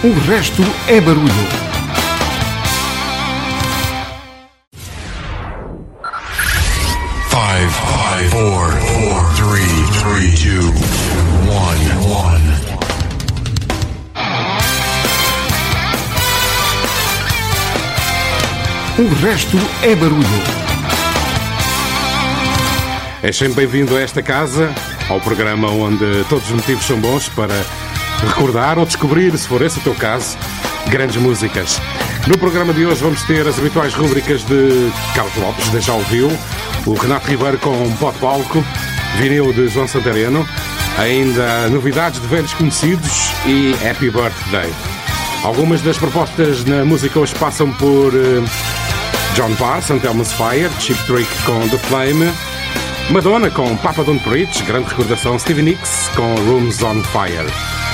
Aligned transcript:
O 0.00 0.12
resto 0.30 0.62
é 0.86 1.00
barulho. 1.00 1.26
Five, 7.28 7.68
five, 7.68 8.30
four, 8.30 8.70
four, 8.70 9.34
three, 9.34 9.66
three, 9.98 10.36
two, 10.36 10.70
one, 11.50 11.82
one. 12.06 12.46
O 19.00 19.14
resto 19.26 19.58
é 19.82 19.96
barulho. 19.96 20.22
É 23.20 23.32
sempre 23.32 23.66
bem-vindo 23.66 23.96
a 23.96 24.00
esta 24.00 24.22
casa, 24.22 24.72
ao 25.08 25.20
programa 25.20 25.68
onde 25.72 26.24
todos 26.28 26.44
os 26.44 26.52
motivos 26.54 26.84
são 26.84 27.00
bons 27.00 27.28
para 27.30 27.64
recordar 28.26 28.78
ou 28.78 28.86
descobrir, 28.86 29.36
se 29.36 29.46
for 29.46 29.62
esse 29.62 29.78
o 29.78 29.82
teu 29.82 29.94
caso, 29.94 30.36
grandes 30.88 31.16
músicas. 31.16 31.80
No 32.26 32.36
programa 32.36 32.72
de 32.72 32.84
hoje 32.84 33.02
vamos 33.02 33.22
ter 33.22 33.46
as 33.46 33.58
habituais 33.58 33.94
rúbricas 33.94 34.42
de 34.44 34.90
Carlos 35.14 35.36
Lopes, 35.36 35.84
já 35.84 35.94
ouviu, 35.94 36.30
o 36.86 36.94
Renato 36.94 37.28
Ribeiro 37.28 37.58
com 37.58 37.90
Pó 37.96 38.10
de 38.10 38.18
Palco, 38.18 38.64
vinil 39.16 39.52
de 39.52 39.68
João 39.68 39.86
Santareno, 39.86 40.46
ainda 40.98 41.68
novidades 41.68 42.20
de 42.20 42.26
velhos 42.26 42.52
conhecidos 42.54 43.30
e 43.46 43.74
Happy 43.88 44.10
Birthday. 44.10 44.70
Algumas 45.44 45.80
das 45.82 45.96
propostas 45.96 46.64
na 46.64 46.84
música 46.84 47.18
hoje 47.18 47.34
passam 47.36 47.72
por 47.72 48.12
eh, 48.14 48.42
John 49.34 49.54
Parr, 49.54 49.80
St. 49.80 50.04
Elmo's 50.04 50.32
Fire, 50.32 50.68
Cheap 50.80 51.00
Trick 51.06 51.42
com 51.44 51.68
The 51.68 51.78
Flame, 51.78 52.32
Madonna 53.10 53.48
com 53.50 53.76
Papa 53.76 54.02
Don't 54.02 54.22
Preach, 54.24 54.62
grande 54.64 54.88
recordação, 54.88 55.38
Stevie 55.38 55.62
Nicks 55.62 56.10
com 56.16 56.34
Rooms 56.34 56.82
on 56.82 57.02
Fire. 57.04 57.87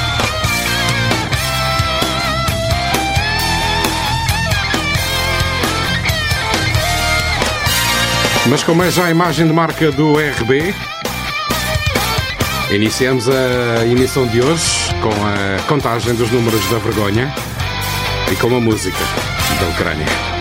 Mas 8.47 8.63
como 8.63 8.83
é 8.83 8.91
já 8.91 9.07
a 9.07 9.11
imagem 9.11 9.47
de 9.47 9.53
marca 9.53 9.91
do 9.91 10.15
RB, 10.17 10.75
iniciamos 12.71 13.27
a 13.29 13.87
emissão 13.87 14.27
de 14.27 14.43
hoje 14.43 14.95
com 15.01 15.09
a 15.09 15.63
contagem 15.67 16.15
dos 16.15 16.31
números 16.31 16.65
da 16.69 16.79
vergonha 16.79 17.35
e 18.31 18.37
com 18.37 18.55
a 18.55 18.61
música 18.61 18.99
da 19.61 19.67
Ucrânia. 19.69 20.34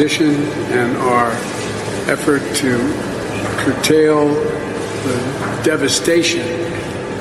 Our 0.00 0.06
opposition 0.06 0.34
and 0.72 0.96
our 0.96 1.30
effort 2.10 2.40
to 2.54 2.78
curtail 3.62 4.28
the 5.04 5.62
devastation 5.62 6.40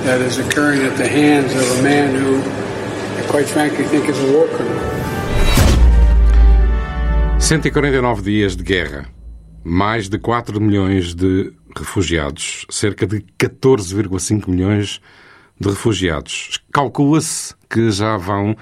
that 0.05 0.21
is 0.21 0.39
occurring 0.39 0.83
at 0.83 0.95
the 0.97 1.07
hands 1.07 1.53
of 1.53 1.79
a 1.79 1.83
man 1.83 2.15
who, 2.15 2.39
I 3.21 3.27
quite 3.27 3.47
frankly, 3.47 3.83
think 3.85 4.07
is 4.07 4.17
a 4.19 4.31
war 4.31 4.47
criminal. 4.47 4.79
149 7.39 8.21
dias 8.21 8.55
de 8.55 8.63
guerra, 8.63 9.07
mais 9.63 10.07
de 10.07 10.17
4 10.17 10.61
milhões 10.61 11.13
de 11.13 11.51
refugiados, 11.75 12.65
cerca 12.69 13.05
de 13.05 13.21
14,5 13.37 14.47
milhões 14.47 15.01
de 15.59 15.69
refugiados. 15.69 16.59
Calcula-se 16.71 17.53
que 17.69 17.91
já 17.91 18.15
vão, 18.17 18.55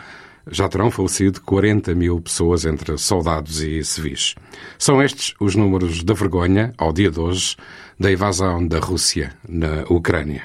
já 0.52 0.68
terão 0.68 0.92
falecido 0.92 1.42
40 1.42 1.94
mil 1.96 2.20
pessoas 2.22 2.66
entre 2.66 2.98
soldados 2.98 3.62
e 3.62 3.84
civis. 3.84 4.36
São 4.78 5.02
estes 5.02 5.34
os 5.40 5.56
números 5.56 6.04
da 6.04 6.14
vergonha, 6.14 6.74
ao 6.78 6.94
dia 6.94 7.12
de 7.12 7.20
hoje, 7.20 7.56
da 8.00 8.12
invasão 8.12 8.66
da 8.66 8.80
Rússia 8.80 9.34
na 9.48 9.84
Ucrânia. 9.90 10.44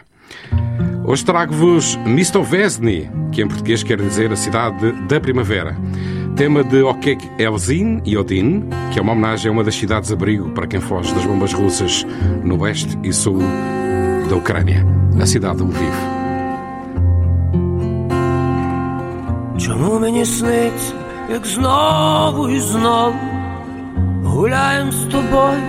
Hoje 1.05 1.25
trago-vos 1.25 1.97
Mistovesny, 2.07 3.11
que 3.33 3.43
em 3.43 3.49
português 3.49 3.83
quer 3.83 4.01
dizer 4.01 4.33
a 4.33 4.37
cidade 4.37 4.93
da 5.09 5.21
primavera. 5.21 5.77
Tema 6.37 6.65
de 6.65 6.81
Okek 6.83 7.29
Elzin 7.39 8.01
e 8.05 8.17
Odin, 8.17 8.65
que 8.93 8.99
é 8.99 9.03
uma 9.03 9.13
homenagem 9.13 9.51
a 9.51 9.53
uma 9.53 9.65
das 9.65 9.75
cidades-abrigo 9.75 10.51
para 10.51 10.67
quem 10.67 10.81
foge 10.81 11.13
das 11.15 11.27
bombas 11.27 11.53
russas 11.53 12.07
no 12.43 12.59
oeste 12.61 12.99
e 13.03 13.13
sul 13.13 13.41
da 14.31 14.37
Ucrânia, 14.37 14.87
a 15.21 15.27
cidade 15.27 15.59
de 15.59 15.65
Lviv. 15.65 16.22
Чому 19.59 19.99
мені 19.99 20.25
сниться, 20.25 20.95
як 21.33 21.47
знову 21.47 22.49
і 22.49 22.61
знову 22.61 23.15
гуляєм 24.25 24.93
з 24.93 25.05
тобою 25.05 25.63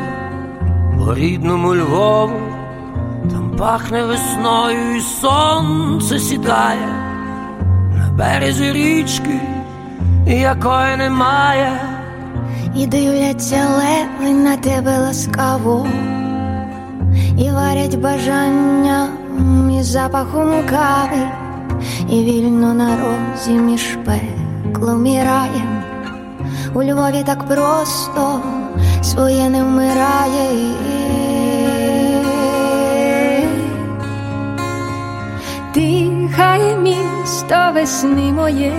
по 0.97 1.15
рідному 1.15 1.75
Львову, 1.75 2.41
там 3.31 3.55
пахне 3.57 4.05
весною 4.05 4.95
і 4.95 5.01
сонце 5.01 6.19
сідає 6.19 6.87
на 7.97 8.11
березі 8.17 8.71
річки, 8.71 9.39
якої 10.27 10.97
немає. 10.97 11.71
І 12.75 12.87
дивляться 12.87 13.67
леви 13.69 14.33
на 14.33 14.57
тебе 14.57 14.97
ласкаво, 14.99 15.87
і 17.37 17.51
варять 17.51 17.99
бажання 17.99 19.07
із 19.79 19.85
запахом 19.85 20.51
кави, 20.69 21.27
і 22.09 22.23
вільно 22.23 22.73
на 22.73 22.97
розі 22.97 23.51
між 23.51 23.97
пеклом 24.05 25.05
і 25.05 25.23
раєм. 25.23 25.83
У 26.73 26.83
Львові 26.83 27.23
так 27.25 27.47
просто 27.47 28.41
своє 29.01 29.49
не 29.49 29.63
вмирає. 29.63 30.49
Дихає 35.75 36.77
місто 36.77 37.71
весни 37.73 38.31
моє. 38.31 38.73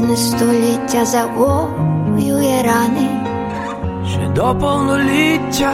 Бентежне 0.00 0.16
століття 0.16 1.04
завоює 1.04 2.62
рани, 2.62 3.08
Ще 4.08 4.28
до 4.28 4.56
повноліття 4.60 5.72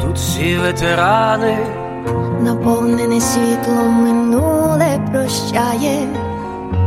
тут 0.00 0.16
всі 0.16 0.56
ветерани. 0.58 1.58
наповнене 2.40 3.20
світлом 3.20 3.92
минуле 3.92 5.00
прощає, 5.12 6.08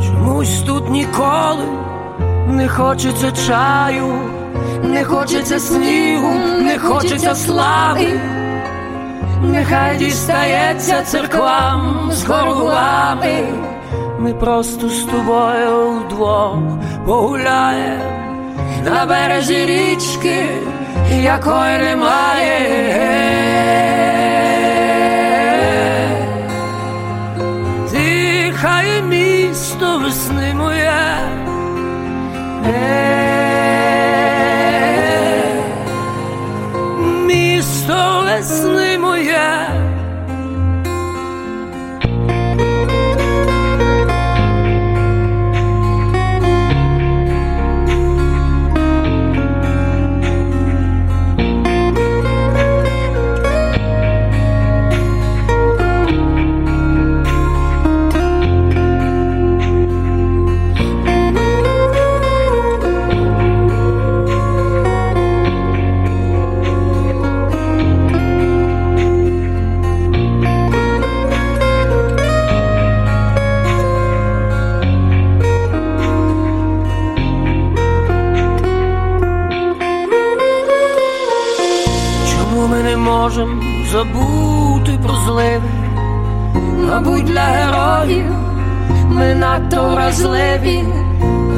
Чомусь 0.05 0.61
тут 0.61 0.89
ніколи 0.89 1.65
не 2.47 2.67
хочеться 2.67 3.31
чаю, 3.31 4.13
не 4.83 5.03
хочеться 5.03 5.59
снігу, 5.59 6.33
не 6.61 6.79
хочеться 6.79 7.35
слави. 7.35 8.19
Нехай 9.43 9.97
дістається 9.97 11.01
церквам 11.03 12.09
з 12.11 12.25
горгулами. 12.25 13.68
Ми 14.21 14.33
просто 14.33 14.89
з 14.89 15.03
тобою 15.03 15.89
вдвох 15.89 16.57
погуляєм 17.05 18.01
на 18.83 19.05
березі 19.05 19.65
річки, 19.65 20.45
якої 21.23 21.77
немає. 21.77 22.59
Дихає 27.91 29.01
місто 29.01 29.99
весни 30.03 30.53
моє. 30.53 30.91
Місто 37.25 38.23
весни 38.25 38.97
моє. 38.97 39.68
Забути 83.91 84.99
про 85.03 85.15
зливи, 85.15 85.61
мабуть, 86.89 87.23
для 87.23 87.41
героїв 87.41 88.25
ми 89.09 89.35
надто 89.35 89.89
вразливі, 89.89 90.83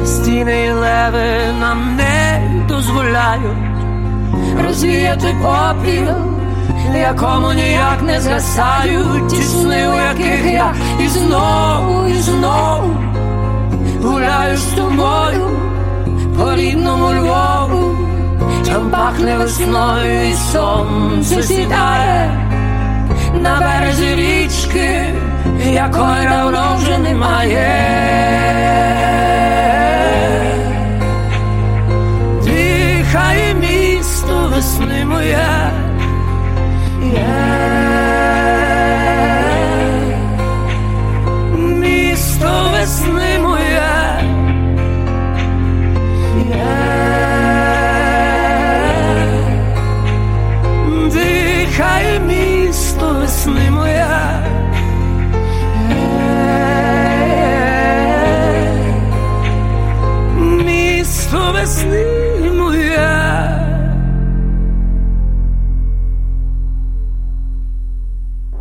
стіни 0.04 0.64
і 0.64 0.72
леви 0.72 1.52
нам 1.60 1.96
не 1.96 2.42
дозволяють 2.68 3.72
розвіяти 4.66 5.34
попіл, 5.42 6.14
якому 6.94 7.52
ніяк 7.52 8.02
не 8.02 8.20
згасають 8.20 9.28
ті 9.28 9.42
сни, 9.42 9.88
у 9.88 9.96
яких 9.96 10.52
я 10.52 10.74
і 11.00 11.08
знову, 11.08 12.08
і 12.08 12.14
знову 12.14 12.90
гуляю 14.02 14.56
з 14.56 14.64
тобою 14.64 15.50
по 16.38 16.54
рідному 16.54 17.06
Львову, 17.06 17.91
там 18.66 18.90
пахне 18.90 19.36
весною 19.36 20.28
і 20.28 20.34
сонце 20.34 21.42
сідає 21.42 22.30
на 23.40 23.60
березі 23.60 24.14
річки, 24.14 25.14
якої 25.64 26.28
давно 26.28 26.76
вже 26.78 26.98
немає. 26.98 27.68
Дихає 32.44 33.54
місто 33.54 34.50
весни 34.54 35.04
моє. 35.04 35.71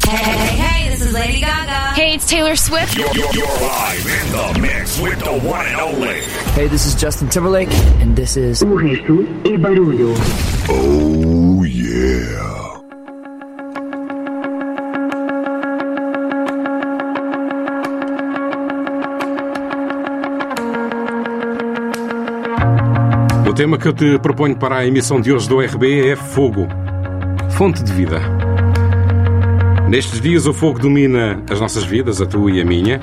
Hey, 0.03 0.57
hey, 0.57 0.89
this 0.89 1.01
is 1.01 1.13
Lady 1.13 1.39
Gaga. 1.39 1.93
Hey, 1.95 2.15
it's 2.15 2.27
Taylor 2.27 2.55
Swift. 2.55 2.97
Yo, 2.97 3.05
yo, 3.13 3.25
you're 3.33 3.45
live 3.45 4.05
in 4.05 4.31
the 4.31 4.59
mix 4.61 4.99
with 4.99 5.19
the 5.19 5.39
one 5.47 5.65
and 5.65 5.79
only. 5.79 6.21
Hey, 6.53 6.67
this 6.67 6.85
is 6.85 6.95
Justin 6.95 7.29
Timberlake, 7.29 7.71
and 7.99 8.15
this 8.15 8.35
is. 8.37 8.61
Oh, 10.69 11.63
yeah. 11.63 12.50
O 23.51 23.53
tema 23.53 23.77
que 23.77 23.85
eu 23.85 23.91
te 23.91 24.17
proponho 24.19 24.55
para 24.55 24.77
a 24.77 24.87
emissão 24.87 25.19
de 25.19 25.33
hoje 25.33 25.49
do 25.49 25.59
RB 25.59 26.07
é 26.07 26.15
fogo. 26.15 26.69
Fonte 27.49 27.83
de 27.83 27.91
vida. 27.91 28.21
Nestes 29.89 30.21
dias 30.21 30.45
o 30.45 30.53
fogo 30.53 30.79
domina 30.79 31.37
as 31.51 31.59
nossas 31.59 31.83
vidas, 31.83 32.21
a 32.21 32.25
tua 32.25 32.49
e 32.49 32.61
a 32.61 32.65
minha. 32.65 33.01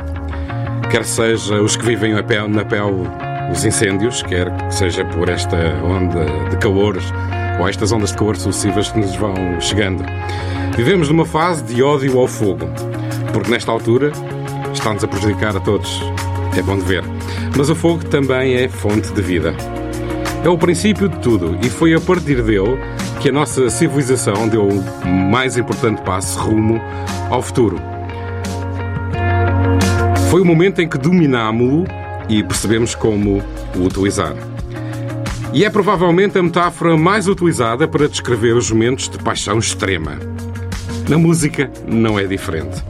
Quer 0.91 1.05
seja 1.05 1.61
os 1.61 1.77
que 1.77 1.85
vivem 1.85 2.15
a 2.15 2.23
pele, 2.23 2.49
na 2.49 2.65
pele 2.65 3.07
os 3.53 3.63
incêndios, 3.63 4.23
quer 4.23 4.51
que 4.57 4.75
seja 4.75 5.05
por 5.05 5.29
esta 5.29 5.59
onda 5.85 6.25
de 6.49 6.57
calor 6.57 6.97
ou 7.61 7.69
estas 7.69 7.93
ondas 7.93 8.13
de 8.13 8.17
calor 8.17 8.35
sucessivas 8.35 8.91
que 8.91 9.01
nos 9.01 9.15
vão 9.17 9.35
chegando. 9.61 10.03
Vivemos 10.79 11.11
numa 11.11 11.27
fase 11.27 11.63
de 11.63 11.83
ódio 11.83 12.19
ao 12.19 12.27
fogo, 12.27 12.71
porque 13.35 13.51
nesta 13.51 13.71
altura 13.71 14.13
está-nos 14.73 15.05
a 15.05 15.09
prejudicar 15.09 15.55
a 15.55 15.61
todos. 15.61 16.01
É 16.57 16.63
bom 16.63 16.79
de 16.79 16.85
ver. 16.85 17.05
Mas 17.55 17.69
o 17.69 17.75
fogo 17.75 18.03
também 18.07 18.55
é 18.55 18.67
fonte 18.67 19.13
de 19.13 19.21
vida. 19.21 19.55
É 20.49 20.51
o 20.51 20.57
princípio 20.57 21.11
de 21.11 21.19
tudo 21.19 21.59
e 21.63 21.69
foi 21.69 21.93
a 21.93 22.01
partir 22.01 22.43
dele 22.43 22.79
que 23.21 23.29
a 23.29 23.33
nossa 23.33 23.69
civilização 23.69 24.49
deu 24.49 24.67
o 24.67 25.07
mais 25.07 25.59
importante 25.59 26.01
passo 26.01 26.41
rumo 26.41 26.81
ao 27.29 27.43
futuro. 27.43 27.79
Foi 30.31 30.41
o 30.41 30.47
momento 30.47 30.81
em 30.81 30.89
que 30.89 30.97
dominámo-lo 30.97 31.85
e 32.31 32.43
percebemos 32.43 32.95
como 32.95 33.43
o 33.77 33.85
utilizar. 33.85 34.35
E 35.53 35.67
é 35.67 35.69
provavelmente 35.69 36.39
a 36.39 36.43
metáfora 36.43 36.97
mais 36.97 37.29
utilizada 37.29 37.87
para 37.87 38.09
descrever 38.09 38.57
os 38.57 38.71
momentos 38.71 39.07
de 39.07 39.19
paixão 39.19 39.59
extrema. 39.59 40.19
Na 41.11 41.19
música 41.19 41.71
não 41.87 42.19
é 42.19 42.25
diferente. 42.25 42.83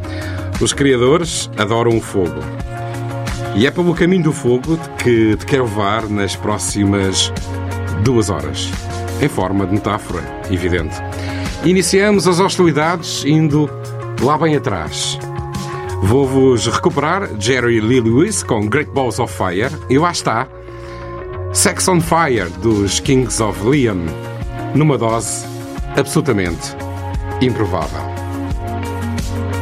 Os 0.60 0.72
criadores 0.72 1.50
adoram 1.56 1.96
o 1.96 2.00
fogo. 2.00 2.38
E 3.58 3.66
é 3.66 3.72
pelo 3.72 3.92
caminho 3.92 4.22
do 4.22 4.32
fogo 4.32 4.78
que 5.02 5.34
te 5.34 5.44
quero 5.44 5.64
levar 5.64 6.08
nas 6.08 6.36
próximas 6.36 7.32
duas 8.04 8.30
horas, 8.30 8.70
em 9.20 9.26
forma 9.26 9.66
de 9.66 9.72
metáfora, 9.72 10.22
evidente. 10.48 10.94
Iniciamos 11.64 12.28
as 12.28 12.38
hostilidades 12.38 13.24
indo 13.24 13.68
lá 14.20 14.38
bem 14.38 14.54
atrás. 14.54 15.18
Vou-vos 16.04 16.68
recuperar 16.68 17.28
Jerry 17.40 17.80
Lee 17.80 18.00
Lewis 18.00 18.44
com 18.44 18.68
Great 18.68 18.92
Balls 18.92 19.18
of 19.18 19.36
Fire 19.36 19.76
e 19.90 19.98
lá 19.98 20.12
está 20.12 20.46
Sex 21.52 21.88
on 21.88 22.00
Fire 22.00 22.48
dos 22.62 23.00
Kings 23.00 23.42
of 23.42 23.60
Leon, 23.66 24.06
numa 24.72 24.96
dose 24.96 25.44
absolutamente 25.96 26.76
improvável. 27.40 28.02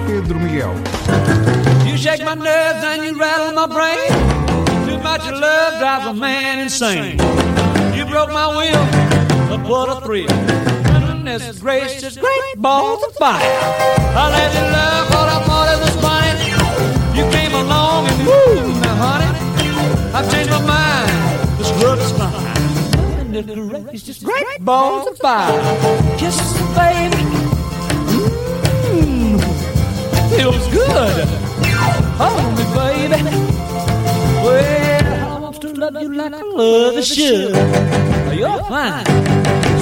Pedro 0.06 0.38
Miguel. 0.38 0.75
You 1.96 2.02
shake 2.02 2.22
my 2.26 2.34
nerves 2.34 2.84
and 2.84 3.04
you 3.06 3.19
rattle 3.19 3.52
my 3.54 3.66
brain. 3.66 4.12
Too 4.87 4.98
much 5.02 5.25
love 5.31 5.78
drives 5.78 6.06
a 6.06 6.12
man 6.12 6.58
insane. 6.58 7.12
You 7.96 8.04
broke 8.04 8.31
my 8.31 8.48
will, 8.48 8.84
but 9.48 9.66
what 9.66 9.88
a 9.88 10.04
thrill. 10.04 10.28
Goodness 10.28 11.58
gracious, 11.58 12.19
great 12.19 12.56
balls 12.58 13.02
of 13.02 13.14
fire. 13.14 13.40
I 13.40 14.28
let 14.28 14.52
you 14.52 14.60
love 14.76 15.08
what 15.08 15.26
I 15.26 15.40
thought 15.46 15.69
it 15.72 15.81
was 15.81 15.96
funny. 16.05 16.50
You 17.17 17.24
came 17.32 17.55
along 17.55 18.08
and 18.08 18.26
woo, 18.26 18.79
now 18.82 18.96
honey, 18.96 19.32
I've 20.12 20.31
changed 20.31 20.50
my 20.50 20.60
mind. 20.67 21.58
This 21.58 21.70
love 21.82 21.98
is 21.98 22.12
fine. 22.12 23.32
Goodness 23.32 23.84
gracious, 23.86 24.19
great 24.22 24.60
balls 24.60 25.08
of 25.08 25.17
fire. 25.17 26.19
Kisses, 26.19 26.60
baby. 26.76 27.24
Mmm, 28.84 29.41
feels 30.36 30.69
good. 30.69 31.45
Hold 32.19 32.53
me, 32.56 32.65
baby. 32.75 33.20
Well, 34.44 35.37
I 35.37 35.39
want 35.39 35.61
to 35.61 35.69
love 35.73 36.01
you 36.01 36.15
like 36.15 36.32
I 36.32 36.43
love 36.43 37.05
should. 37.05 37.55
You're 38.37 38.63
fine, 38.65 39.06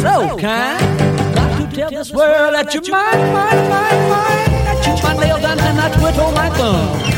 so 0.03 0.37
kind. 0.39 0.83
Got 1.35 1.51
to 1.61 1.77
tell 1.77 1.91
this 1.91 2.11
world 2.13 2.55
that 2.55 2.75
you're 2.75 2.83
mine, 2.91 3.33
mine, 3.33 3.69
mine, 3.69 4.09
mine. 4.11 4.51
I 4.67 4.75
chew 4.83 4.97
my 5.03 5.15
nails 5.17 5.43
down 5.43 5.59
and 5.61 5.79
I 5.81 5.89
twiddle 5.99 6.33
my 6.33 6.51
thumb. 6.51 7.15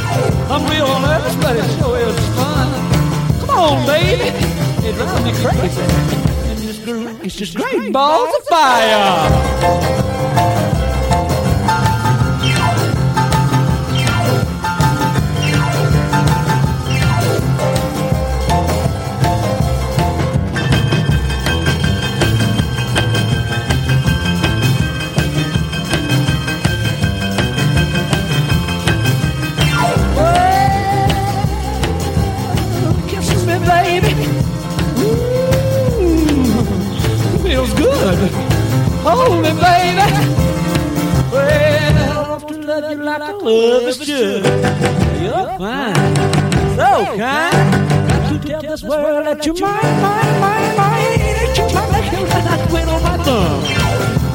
I'm 0.51 0.63
real 0.71 1.01
nervous, 1.01 1.37
but 1.37 1.57
it 1.57 1.69
sure 1.79 1.99
is 1.99 2.19
fun. 2.37 2.69
Come 3.41 3.51
on, 3.51 3.87
baby. 3.87 4.31
It 4.87 4.95
drives 4.97 5.25
me 5.25 5.33
crazy. 5.43 5.83
And 6.51 6.59
this 6.59 6.79
girl, 6.85 7.07
it's 7.25 7.35
just 7.35 7.57
great 7.57 7.93
balls 7.93 8.35
of 8.37 8.45
fire. 8.45 10.16
Hold 39.27 39.43
me, 39.43 39.51
baby. 39.51 40.07
Well, 41.33 42.13
I 42.13 42.29
want 42.29 42.49
to 42.49 42.55
love 42.63 42.91
you 42.91 42.97
like 43.03 43.23
I 43.23 43.33
love 43.33 43.83
is 43.83 43.97
should. 43.97 44.45
You're 45.21 45.59
fine, 45.59 46.15
so 46.77 46.91
kind. 47.19 47.57
Got 48.09 48.23
to 48.31 48.39
tell 48.47 48.63
this 48.63 48.83
world 48.85 49.27
that 49.27 49.45
you're 49.45 49.59
mine, 49.59 50.01
mine, 50.01 50.41
mine, 50.41 50.77
mine. 50.77 51.19
That 51.19 51.55
you're 51.59 51.73
mine, 51.75 51.91
like 51.91 52.13
you 52.13 52.23
like 52.23 52.47
I 52.47 52.67
quit 52.71 52.87
on 52.87 53.03
my 53.03 53.17
thumb. 53.25 53.63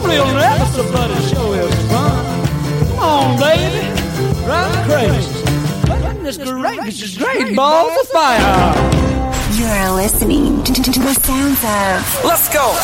Real 0.10 0.28
nervous, 0.28 0.76
but 0.92 1.10
it 1.12 1.24
sure 1.30 1.56
is 1.56 1.76
fun. 1.90 2.24
Come 2.90 3.00
on, 3.00 3.40
baby, 3.40 3.88
drive 4.44 4.76
me 4.76 4.80
crazy. 4.92 5.32
Goodness 5.88 6.38
gracious, 6.38 7.18
great 7.18 7.56
balls 7.56 7.98
of 8.02 8.08
fire. 8.10 9.02
You're 9.54 9.92
listening 9.92 10.64
to, 10.66 10.74
to, 10.74 10.82
to 10.82 11.00
the 11.00 11.14
sounds 11.14 11.64
of. 11.64 12.26
Let's 12.26 12.50
go. 12.54 12.76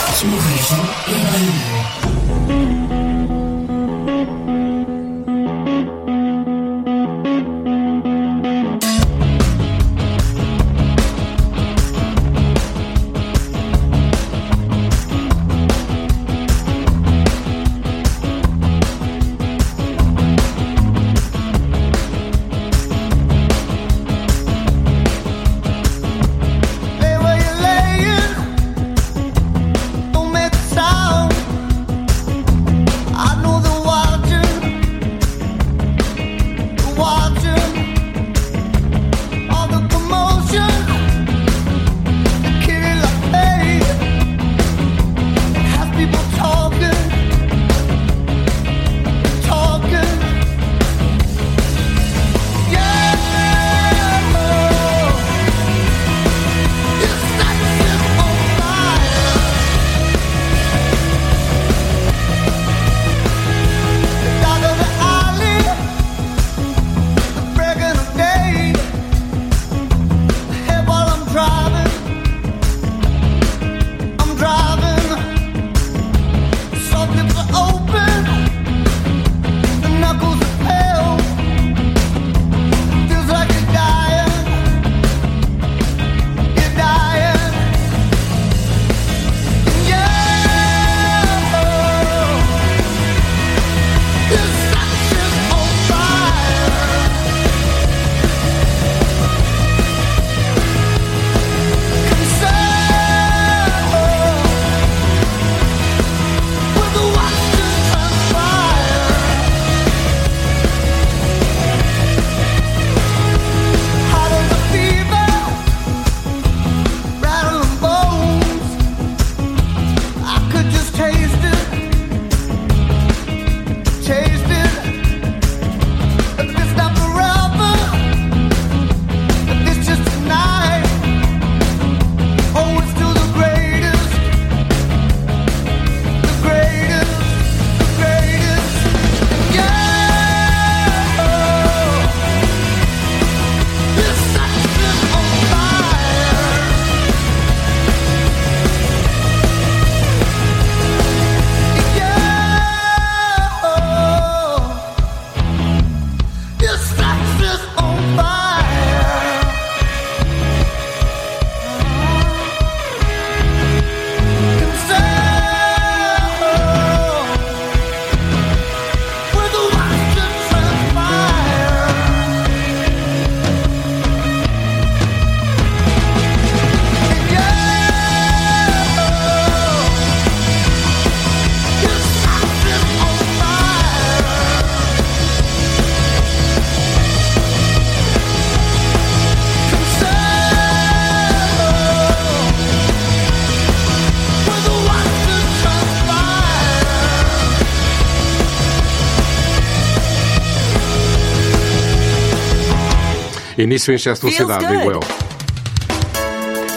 Início 203.57 203.93
em 203.93 203.97
Chester 203.97 204.31
Cidade, 204.31 204.67
digo 204.67 204.91
eu. 204.91 204.99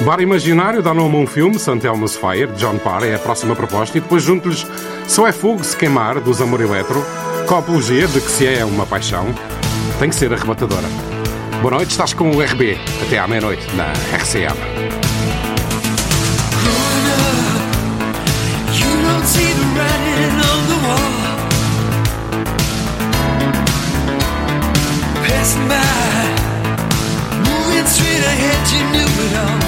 Bar 0.01 0.21
Imaginário 0.21 0.83
dá 0.83 0.95
nome 0.95 1.17
a 1.17 1.19
um 1.19 1.27
filme, 1.27 1.59
Santelmo's 1.59 2.17
Fire, 2.17 2.47
de 2.47 2.55
John 2.55 2.79
Parr, 2.79 3.05
é 3.05 3.15
a 3.15 3.19
próxima 3.19 3.55
proposta, 3.55 3.99
e 3.99 4.01
depois 4.01 4.23
junto-lhes 4.23 4.67
Só 5.07 5.27
é 5.27 5.33
Fogo 5.33 5.63
Se 5.63 5.77
Queimar, 5.77 6.21
dos 6.21 6.41
Amor 6.41 6.63
Eletro, 6.63 7.05
com 7.47 7.55
a 7.55 7.59
apologia 7.59 8.07
de 8.07 8.21
que 8.21 8.31
se 8.31 8.47
é 8.47 8.65
uma 8.65 8.87
paixão, 8.87 9.27
tem 9.99 10.09
que 10.09 10.15
ser 10.15 10.33
arrebatadora. 10.33 10.89
Boa 11.61 11.75
noite, 11.75 11.91
estás 11.91 12.15
com 12.15 12.31
o 12.31 12.41
RB. 12.41 12.79
Até 13.07 13.19
à 13.19 13.29
meia-noite, 13.29 13.67
na 13.77 13.93
RCM. 14.17 14.57
passing 25.41 26.20
looking 27.81 27.93
straight 27.93 28.25
ahead, 28.25 28.61
you 28.73 28.83
knew 28.93 29.11
it 29.25 29.35
all. 29.41 29.61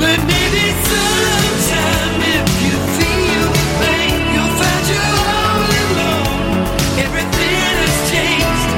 But 0.00 0.18
maybe 0.24 0.64
sometime 0.88 2.20
if 2.36 2.48
you 2.64 2.74
feel 2.96 3.48
the 3.52 3.66
pain, 3.80 4.20
you'll 4.34 4.54
find 4.60 4.84
you're 4.92 5.18
all 5.36 5.70
alone. 5.82 6.56
Everything 7.04 7.56
has 7.80 7.94
changed. 8.10 8.70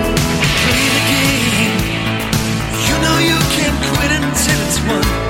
Play 0.64 0.86
the 0.96 1.02
game. 1.12 1.78
You 2.86 2.96
know 3.04 3.16
you 3.30 3.38
can't 3.54 3.78
quit 3.90 4.10
until 4.18 4.58
it's 4.66 4.78
won. 4.88 5.23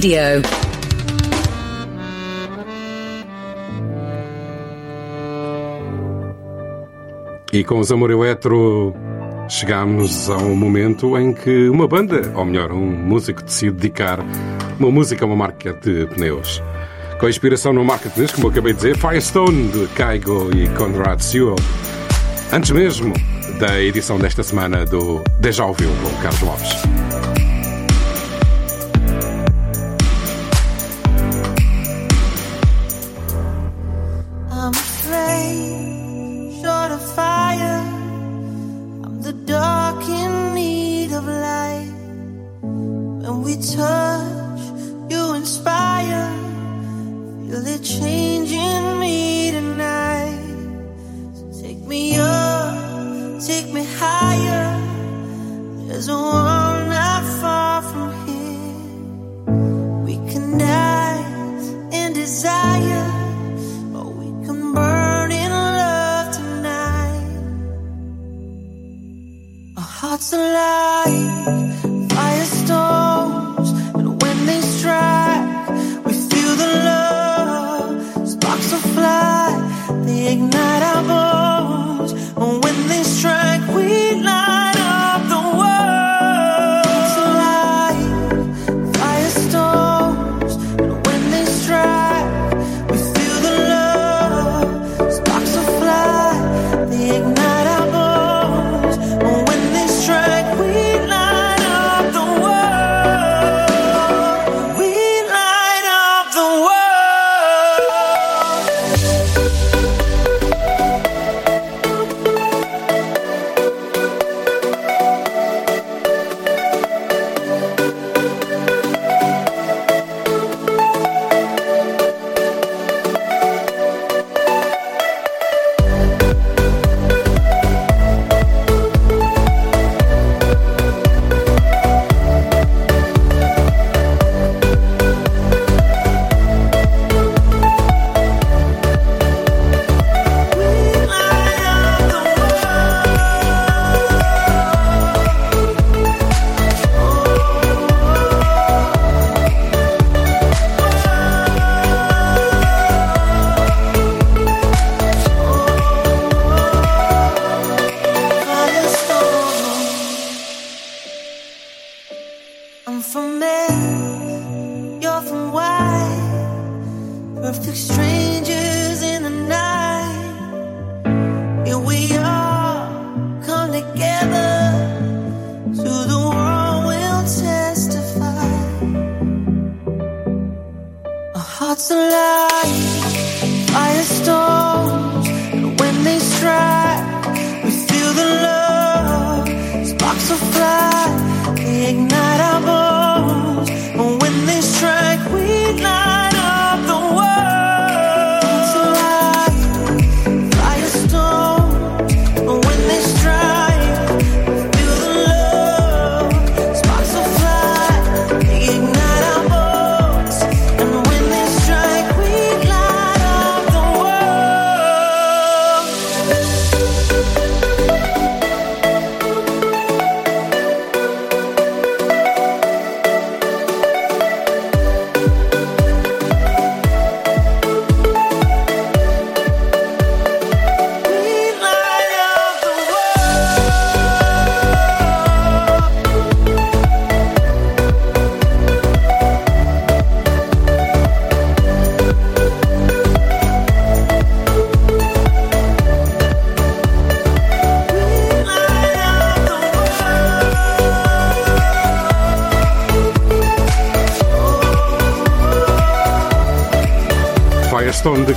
Radio. 0.00 0.42
E 7.52 7.62
com 7.64 7.78
os 7.80 7.92
Amor 7.92 8.10
Eletro 8.10 8.94
chegamos 9.46 10.30
um 10.30 10.56
momento 10.56 11.18
em 11.18 11.34
que 11.34 11.68
uma 11.68 11.86
banda, 11.86 12.32
ou 12.34 12.46
melhor, 12.46 12.72
um 12.72 12.86
músico 12.86 13.42
decide 13.42 13.72
dedicar 13.72 14.20
uma 14.78 14.90
música 14.90 15.24
a 15.24 15.26
uma 15.26 15.36
marca 15.36 15.74
de 15.74 16.06
pneus. 16.06 16.62
Com 17.18 17.28
inspiração 17.28 17.74
no 17.74 17.84
marca 17.84 18.08
de 18.08 18.14
pneus, 18.14 18.32
como 18.32 18.46
eu 18.46 18.52
acabei 18.52 18.72
de 18.72 18.78
dizer, 18.78 18.96
Firestone, 18.96 19.68
de 19.68 19.86
Kaigo 19.88 20.50
e 20.56 20.66
Conrad 20.78 21.20
Sewell. 21.20 21.56
Antes 22.50 22.70
mesmo 22.70 23.12
da 23.58 23.78
edição 23.78 24.18
desta 24.18 24.42
semana 24.42 24.86
do 24.86 25.22
Deja 25.40 25.66
Ouviu 25.66 25.90
com 26.02 26.22
Carlos 26.22 26.40
Lopes. 26.40 26.99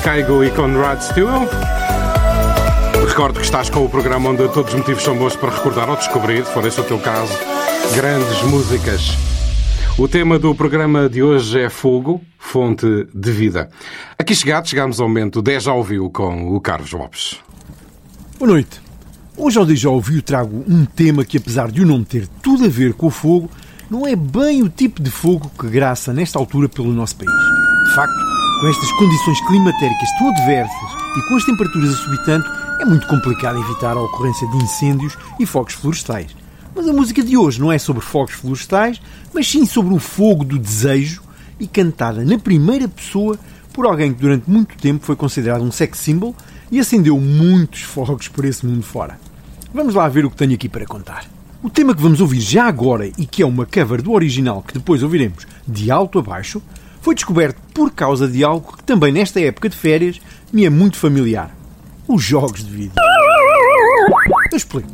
Kaigo 0.04 0.44
e 0.44 0.52
Conrad 0.52 1.00
Stewell. 1.00 1.48
Recordo 3.08 3.40
que 3.40 3.46
estás 3.46 3.70
com 3.70 3.86
o 3.86 3.90
programa 3.90 4.32
onde 4.32 4.50
todos 4.50 4.74
os 4.74 4.80
motivos 4.80 5.02
são 5.02 5.18
bons 5.18 5.34
para 5.38 5.50
recordar 5.50 5.90
ou 5.90 5.96
descobrir, 5.96 6.46
se 6.46 6.52
for 6.52 6.66
esse 6.68 6.82
o 6.82 6.84
teu 6.84 7.00
caso, 7.00 7.32
grandes 7.96 8.42
músicas. 8.44 9.18
O 9.98 10.06
tema 10.06 10.38
do 10.38 10.54
programa 10.54 11.08
de 11.08 11.24
hoje 11.24 11.58
é 11.58 11.70
Fogo, 11.70 12.22
fonte 12.38 13.08
de 13.16 13.32
vida. 13.32 13.70
Aqui 14.20 14.36
chegados, 14.36 14.70
chegamos 14.70 15.00
ao 15.00 15.08
momento 15.08 15.42
10 15.42 15.64
já 15.64 15.74
ouviu 15.74 16.10
com 16.10 16.54
o 16.54 16.60
Carlos 16.60 16.92
Lopes. 16.92 17.40
Boa 18.38 18.52
noite. 18.52 18.82
Hoje 19.38 19.58
ao 19.58 19.66
Déjà 19.66 19.90
Ouviu 19.90 20.22
trago 20.22 20.66
um 20.68 20.84
tema 20.84 21.24
que, 21.24 21.38
apesar 21.38 21.72
de 21.72 21.82
o 21.82 21.86
nome 21.86 22.04
ter 22.04 22.28
tudo 22.42 22.66
a 22.66 22.70
ver 22.70 22.94
com 22.94 23.08
o 23.08 23.10
fogo, 23.10 23.50
não 23.90 24.06
é 24.06 24.18
bem 24.18 24.64
o 24.64 24.70
tipo 24.70 25.02
de 25.02 25.10
fogo 25.10 25.50
que 25.58 25.68
graça 25.68 26.12
nesta 26.12 26.38
altura 26.38 26.68
pelo 26.68 26.92
nosso 26.92 27.16
país. 27.16 27.32
De 27.32 27.96
facto, 27.96 28.33
com 28.64 28.70
estas 28.70 28.94
condições 28.94 29.42
climatéricas 29.42 30.10
tão 30.18 30.30
adversas 30.30 30.92
e 31.18 31.28
com 31.28 31.36
as 31.36 31.44
temperaturas 31.44 31.90
a 31.90 31.98
subir 31.98 32.24
tanto, 32.24 32.50
é 32.80 32.86
muito 32.86 33.06
complicado 33.08 33.60
evitar 33.60 33.98
a 33.98 34.02
ocorrência 34.02 34.48
de 34.48 34.56
incêndios 34.56 35.18
e 35.38 35.46
fogos 35.46 35.74
florestais. 35.74 36.34
Mas 36.74 36.88
a 36.88 36.94
música 36.94 37.22
de 37.22 37.36
hoje 37.36 37.60
não 37.60 37.74
é 37.74 37.78
sobre 37.78 38.02
fogos 38.02 38.36
florestais, 38.36 39.02
mas 39.34 39.50
sim 39.50 39.66
sobre 39.66 39.94
o 39.94 40.00
fogo 40.00 40.46
do 40.46 40.58
desejo 40.58 41.22
e 41.60 41.68
cantada 41.68 42.24
na 42.24 42.40
primeira 42.40 42.88
pessoa 42.88 43.38
por 43.74 43.86
alguém 43.86 44.14
que 44.14 44.22
durante 44.22 44.50
muito 44.50 44.78
tempo 44.78 45.06
foi 45.06 45.18
considerado 45.18 45.62
um 45.62 45.70
sex 45.70 46.00
symbol 46.00 46.34
e 46.72 46.80
acendeu 46.80 47.20
muitos 47.20 47.82
fogos 47.82 48.30
por 48.30 48.46
esse 48.46 48.66
mundo 48.66 48.84
fora. 48.84 49.20
Vamos 49.74 49.94
lá 49.94 50.08
ver 50.08 50.24
o 50.24 50.32
que 50.32 50.38
tenho 50.38 50.54
aqui 50.54 50.70
para 50.70 50.86
contar. 50.86 51.26
O 51.62 51.70
tema 51.70 51.94
que 51.94 52.02
vamos 52.02 52.22
ouvir 52.22 52.40
já 52.40 52.64
agora 52.64 53.12
e 53.18 53.26
que 53.26 53.44
é 53.44 53.46
uma 53.46 53.66
cover 53.66 54.02
do 54.02 54.14
original 54.14 54.64
que 54.66 54.76
depois 54.76 55.04
ouviremos 55.04 55.46
de 55.68 55.92
alto 55.92 56.18
a 56.18 56.22
baixo, 56.22 56.64
foi 57.04 57.14
descoberto 57.14 57.62
por 57.74 57.92
causa 57.92 58.30
de 58.30 58.46
algo 58.46 58.78
que 58.78 58.84
também 58.84 59.12
nesta 59.12 59.38
época 59.42 59.68
de 59.68 59.76
férias 59.76 60.22
me 60.54 60.64
é 60.64 60.70
muito 60.70 60.96
familiar. 60.96 61.54
Os 62.08 62.24
jogos 62.24 62.64
de 62.64 62.72
vídeo. 62.72 62.94
Eu 64.50 64.58
explico. 64.58 64.90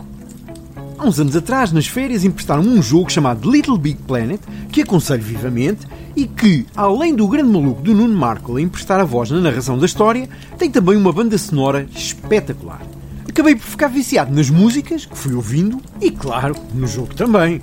Há 0.98 1.06
uns 1.06 1.20
anos 1.20 1.36
atrás, 1.36 1.72
nas 1.72 1.86
férias, 1.86 2.24
emprestaram-me 2.24 2.70
um 2.70 2.82
jogo 2.82 3.12
chamado 3.12 3.50
Little 3.50 3.78
Big 3.78 4.02
Planet, 4.08 4.42
que 4.72 4.82
aconselho 4.82 5.22
vivamente 5.22 5.86
e 6.16 6.26
que, 6.26 6.66
além 6.76 7.14
do 7.14 7.28
grande 7.28 7.52
maluco 7.52 7.84
do 7.84 7.94
Nuno 7.94 8.18
Marco 8.18 8.58
a 8.58 8.62
emprestar 8.62 9.00
a 9.00 9.06
voz 9.06 9.30
na 9.30 9.40
narração 9.40 9.78
da 9.78 9.86
história, 9.86 10.28
tem 10.58 10.72
também 10.72 10.98
uma 10.98 11.14
banda 11.14 11.38
sonora 11.38 11.88
espetacular. 11.96 12.82
Acabei 13.30 13.56
por 13.56 13.66
ficar 13.66 13.88
viciado 13.88 14.34
nas 14.34 14.50
músicas, 14.50 15.06
que 15.06 15.16
fui 15.16 15.36
ouvindo, 15.36 15.80
e 16.02 16.10
claro, 16.10 16.56
no 16.74 16.88
jogo 16.88 17.14
também. 17.14 17.62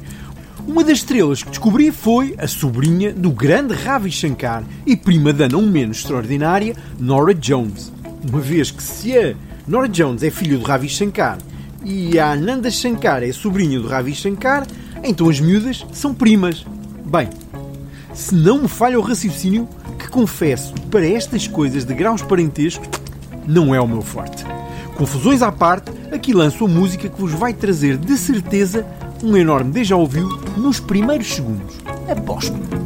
Uma 0.67 0.83
das 0.83 0.99
estrelas 0.99 1.45
que 1.45 1.51
descobri 1.51 1.93
foi 1.93 2.35
a 2.39 2.49
sobrinha 2.49 3.13
do 3.13 3.31
grande 3.31 3.73
Ravi 3.73 4.11
Shankar 4.11 4.65
e 4.85 4.97
prima 4.97 5.33
da 5.33 5.49
não 5.49 5.63
menos 5.63 5.99
extraordinária 5.99 6.75
Nora 6.99 7.33
Jones. 7.33 7.93
Uma 8.29 8.41
vez 8.41 8.73
que 8.73 8.83
se 8.83 9.17
a 9.17 9.35
Nora 9.67 9.89
Jones 9.89 10.25
é 10.25 10.31
filha 10.31 10.59
do 10.59 10.65
Ravi 10.65 10.89
Shankar 10.89 11.39
e 11.85 12.19
a 12.19 12.33
Ananda 12.33 12.69
Shankar 12.69 13.23
é 13.23 13.33
sobrinha 13.33 13.79
do 13.79 13.87
Ravi 13.87 14.13
Shankar, 14.13 14.67
então 15.05 15.31
as 15.31 15.39
miúdas 15.39 15.87
são 15.93 16.13
primas. 16.13 16.67
Bem, 17.05 17.31
se 18.13 18.35
não 18.35 18.63
me 18.63 18.69
falha 18.69 18.99
o 18.99 19.03
raciocínio, 19.03 19.69
que 19.97 20.09
confesso, 20.09 20.75
para 20.91 21.07
estas 21.07 21.47
coisas 21.47 21.85
de 21.85 21.95
graus 21.95 22.23
parentescos, 22.23 22.89
não 23.47 23.73
é 23.73 23.81
o 23.81 23.87
meu 23.87 24.03
forte. 24.03 24.45
Confusões 24.97 25.43
à 25.43 25.53
parte, 25.53 25.93
aqui 26.11 26.33
lanço 26.33 26.65
a 26.65 26.69
música 26.69 27.09
que 27.09 27.21
vos 27.21 27.33
vai 27.33 27.53
trazer 27.53 27.97
de 27.97 28.19
certeza 28.19 28.85
um 29.23 29.37
enorme 29.37 29.71
déjà 29.71 29.97
ouviu 29.97 30.29
nos 30.57 30.81
primeiros 30.81 31.35
segundos. 31.35 31.77
Aposto. 32.09 32.86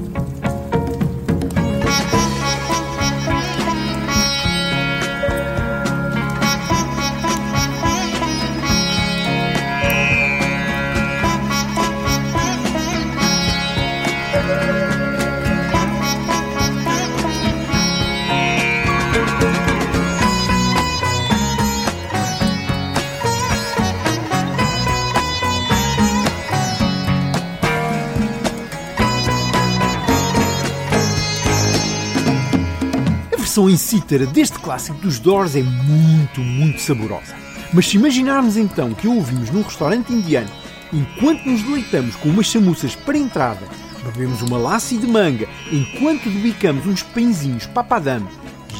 Versão 33.60 33.68
em 33.68 33.76
cítara 33.76 34.26
deste 34.26 34.58
clássico 34.58 34.98
dos 34.98 35.18
Doors 35.18 35.54
é 35.54 35.62
muito, 35.62 36.40
muito 36.40 36.80
saborosa. 36.80 37.34
Mas 37.72 37.88
se 37.88 37.96
imaginarmos 37.96 38.56
então 38.56 38.94
que 38.94 39.06
ouvimos 39.06 39.50
num 39.50 39.62
restaurante 39.62 40.12
indiano, 40.12 40.48
enquanto 40.92 41.44
nos 41.44 41.62
deleitamos 41.62 42.16
com 42.16 42.30
umas 42.30 42.46
chamuças 42.46 42.94
para 42.94 43.18
entrada, 43.18 43.66
bebemos 44.04 44.40
uma 44.42 44.56
lassi 44.56 44.96
de 44.96 45.06
manga, 45.06 45.46
enquanto 45.70 46.30
debicamos 46.30 46.86
uns 46.86 47.02
pãezinhos 47.02 47.66
papadam, 47.66 48.26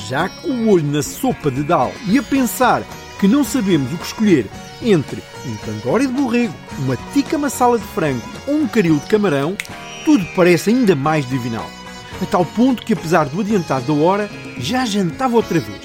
já 0.09 0.29
com 0.29 0.49
o 0.49 0.69
olho 0.71 0.87
na 0.87 1.03
sopa 1.03 1.51
de 1.51 1.63
dal 1.63 1.93
e 2.07 2.19
a 2.19 2.23
pensar 2.23 2.83
que 3.19 3.29
não 3.29 3.45
sabemos 3.45 3.93
o 3.93 3.99
que 3.99 4.07
escolher 4.07 4.47
entre 4.83 5.23
um 5.47 5.57
tandoori 5.57 6.07
de 6.07 6.13
borrego, 6.13 6.55
uma 6.79 6.97
tikka 7.13 7.37
masala 7.37 7.79
de 7.79 7.85
frango 7.89 8.23
ou 8.47 8.55
um 8.55 8.69
caril 8.69 8.97
de 8.97 9.07
camarão, 9.07 9.57
tudo 10.05 10.25
parece 10.35 10.71
ainda 10.71 10.97
mais 10.97 11.29
divinal 11.29 11.69
a 12.21 12.27
tal 12.27 12.45
ponto 12.45 12.83
que, 12.83 12.93
apesar 12.93 13.27
do 13.27 13.41
adiantado 13.41 13.87
da 13.87 14.03
hora, 14.03 14.31
já 14.59 14.85
jantava 14.85 15.37
outra 15.37 15.59
vez. 15.59 15.81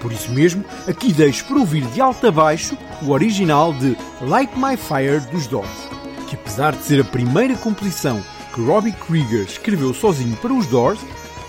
Por 0.00 0.12
isso 0.12 0.30
mesmo, 0.32 0.64
aqui 0.86 1.12
deixo 1.12 1.44
para 1.46 1.58
ouvir 1.58 1.84
de 1.86 2.00
alto 2.00 2.26
a 2.26 2.30
baixo 2.30 2.76
o 3.02 3.10
original 3.10 3.72
de 3.72 3.96
Light 4.20 4.52
My 4.56 4.76
Fire 4.76 5.20
dos 5.30 5.46
Doors, 5.46 5.88
que 6.28 6.36
apesar 6.36 6.74
de 6.74 6.82
ser 6.84 7.00
a 7.00 7.04
primeira 7.04 7.56
composição 7.56 8.22
que 8.54 8.60
Robbie 8.60 8.92
Krieger 8.92 9.44
escreveu 9.44 9.94
sozinho 9.94 10.36
para 10.36 10.52
os 10.52 10.66
Doors, 10.66 11.00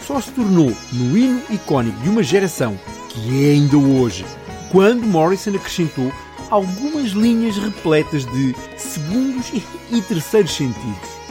só 0.05 0.21
se 0.21 0.31
tornou 0.31 0.71
no 0.93 1.17
hino 1.17 1.41
icónico 1.49 1.99
de 2.01 2.09
uma 2.09 2.23
geração 2.23 2.79
que 3.09 3.45
é 3.45 3.53
ainda 3.53 3.77
hoje, 3.77 4.25
quando 4.71 5.05
Morrison 5.05 5.55
acrescentou 5.55 6.11
algumas 6.49 7.11
linhas 7.11 7.57
repletas 7.57 8.25
de 8.25 8.55
segundos 8.77 9.51
e 9.91 10.01
terceiros 10.01 10.55
sentidos. 10.55 11.24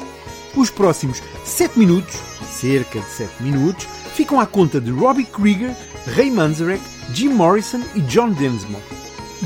Os 0.56 0.70
próximos 0.70 1.22
7 1.44 1.78
minutos, 1.78 2.14
cerca 2.48 3.00
de 3.00 3.10
7 3.10 3.42
minutos, 3.42 3.86
ficam 4.14 4.38
à 4.40 4.46
conta 4.46 4.80
de 4.80 4.90
Robbie 4.90 5.24
Krieger, 5.24 5.74
Ray 6.14 6.30
Manzarek, 6.30 6.82
Jim 7.12 7.30
Morrison 7.30 7.82
e 7.94 8.00
John 8.02 8.30
Densmore. 8.30 8.84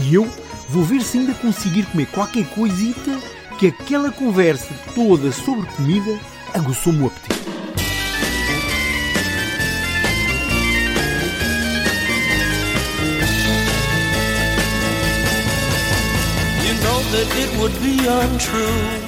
E 0.02 0.14
eu 0.14 0.28
vou 0.68 0.84
ver 0.84 1.00
se 1.02 1.18
ainda 1.18 1.32
conseguir 1.34 1.86
comer 1.86 2.06
qualquer 2.06 2.46
coisita 2.50 3.18
que 3.58 3.68
aquela 3.68 4.12
conversa 4.12 4.74
toda 4.94 5.32
sobre 5.32 5.66
comida 5.68 6.18
aguçou-me 6.54 7.02
o 7.02 7.06
apetite. 7.06 7.48
That 17.10 17.34
it 17.38 17.58
would 17.58 17.72
be 17.82 18.06
untrue. 18.06 19.07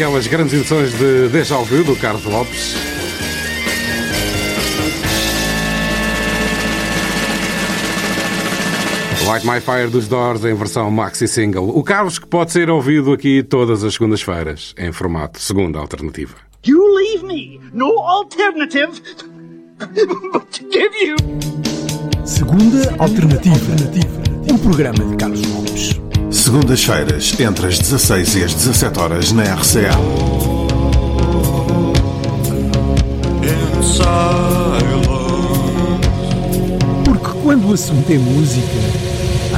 Daquelas 0.00 0.26
grandes 0.26 0.54
edições 0.54 0.98
de 0.98 1.28
Deja 1.28 1.58
Vu 1.58 1.84
do 1.84 1.94
Carlos 1.94 2.24
Lopes. 2.24 2.74
Light 9.26 9.46
My 9.46 9.60
Fire 9.60 9.90
dos 9.90 10.08
Doors 10.08 10.42
em 10.46 10.54
versão 10.54 10.90
maxi 10.90 11.28
single. 11.28 11.68
O 11.76 11.84
Carlos 11.84 12.18
que 12.18 12.26
pode 12.26 12.50
ser 12.50 12.70
ouvido 12.70 13.12
aqui 13.12 13.42
todas 13.42 13.84
as 13.84 13.92
segundas-feiras 13.92 14.74
em 14.78 14.90
formato 14.90 15.38
segunda 15.38 15.78
alternativa. 15.78 16.34
You 16.66 16.82
leave 16.96 17.26
me 17.26 17.60
no 17.74 17.98
alternative 17.98 19.02
but 20.32 20.50
to 20.50 20.64
give 20.72 20.96
you. 21.04 21.16
Segunda 22.24 22.90
Alternativa. 22.98 23.66
Um 24.50 24.56
programa 24.56 25.04
de 25.04 25.16
Carlos 25.16 25.42
Lopes. 25.42 25.99
Segundas-feiras, 26.50 27.38
entre 27.38 27.68
as 27.68 27.78
16 27.78 28.34
e 28.34 28.42
as 28.42 28.54
17 28.54 28.98
horas 28.98 29.30
na 29.30 29.44
RCA. 29.44 29.92
Porque 37.04 37.38
quando 37.40 37.68
o 37.68 37.72
assunto 37.72 38.10
é 38.10 38.18
música, 38.18 38.66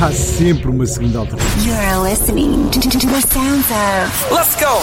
há 0.02 0.12
sempre 0.12 0.68
uma 0.68 0.84
segunda 0.84 1.20
alternativa. 1.20 1.66
You're 1.66 2.10
listening 2.10 2.68
to, 2.68 2.78
to, 2.78 2.90
to 2.90 3.06
the 3.06 3.22
sounds 3.22 3.66
of. 3.70 4.34
Let's 4.34 4.54
go! 4.56 4.82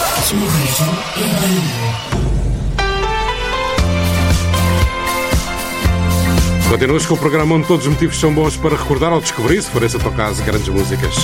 Continuas 6.68 7.06
com 7.06 7.14
o 7.14 7.18
programa 7.18 7.54
onde 7.54 7.68
todos 7.68 7.86
os 7.86 7.92
motivos 7.92 8.18
são 8.18 8.34
bons 8.34 8.56
para 8.56 8.74
recordar 8.76 9.12
ou 9.12 9.20
descobrir, 9.20 9.62
se 9.62 9.70
for 9.70 9.84
esse 9.84 9.96
o 9.96 10.00
teu 10.00 10.10
caso, 10.10 10.42
grandes 10.42 10.66
músicas. 10.66 11.14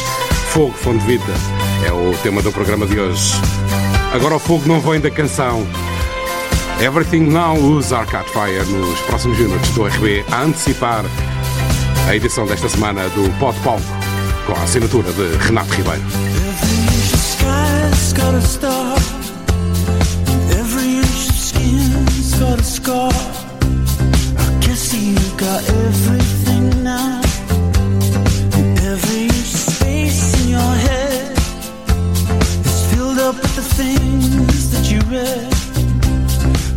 Fogo, 0.57 0.73
fonte 0.73 1.05
vida, 1.05 1.23
é 1.87 1.93
o 1.93 2.17
tema 2.23 2.41
do 2.41 2.51
programa 2.51 2.87
de 2.87 2.99
hoje. 2.99 3.35
Agora 4.15 4.37
o 4.37 4.39
fogo 4.39 4.67
não 4.67 4.81
vem 4.81 4.99
da 4.99 5.11
canção. 5.11 5.67
Everything 6.81 7.29
Now 7.29 7.59
usa 7.59 7.99
Arcade 7.99 8.31
Fire 8.31 8.65
nos 8.71 8.99
próximos 9.01 9.39
minutos 9.39 9.69
do 9.73 9.85
RB 9.85 10.25
a 10.33 10.45
antecipar 10.45 11.05
a 12.09 12.17
edição 12.17 12.47
desta 12.47 12.71
semana 12.71 13.07
do 13.11 13.39
Pod 13.39 13.61
Palco 13.61 13.85
com 14.47 14.55
a 14.55 14.63
assinatura 14.63 15.13
de 15.13 15.37
Renato 15.45 15.75
Ribeiro. 15.75 16.01
Every 25.79 26.36
up 33.27 33.35
with 33.43 33.57
the 33.57 33.63
things 33.63 34.71
that 34.71 34.89
you 34.89 35.01
read. 35.11 35.53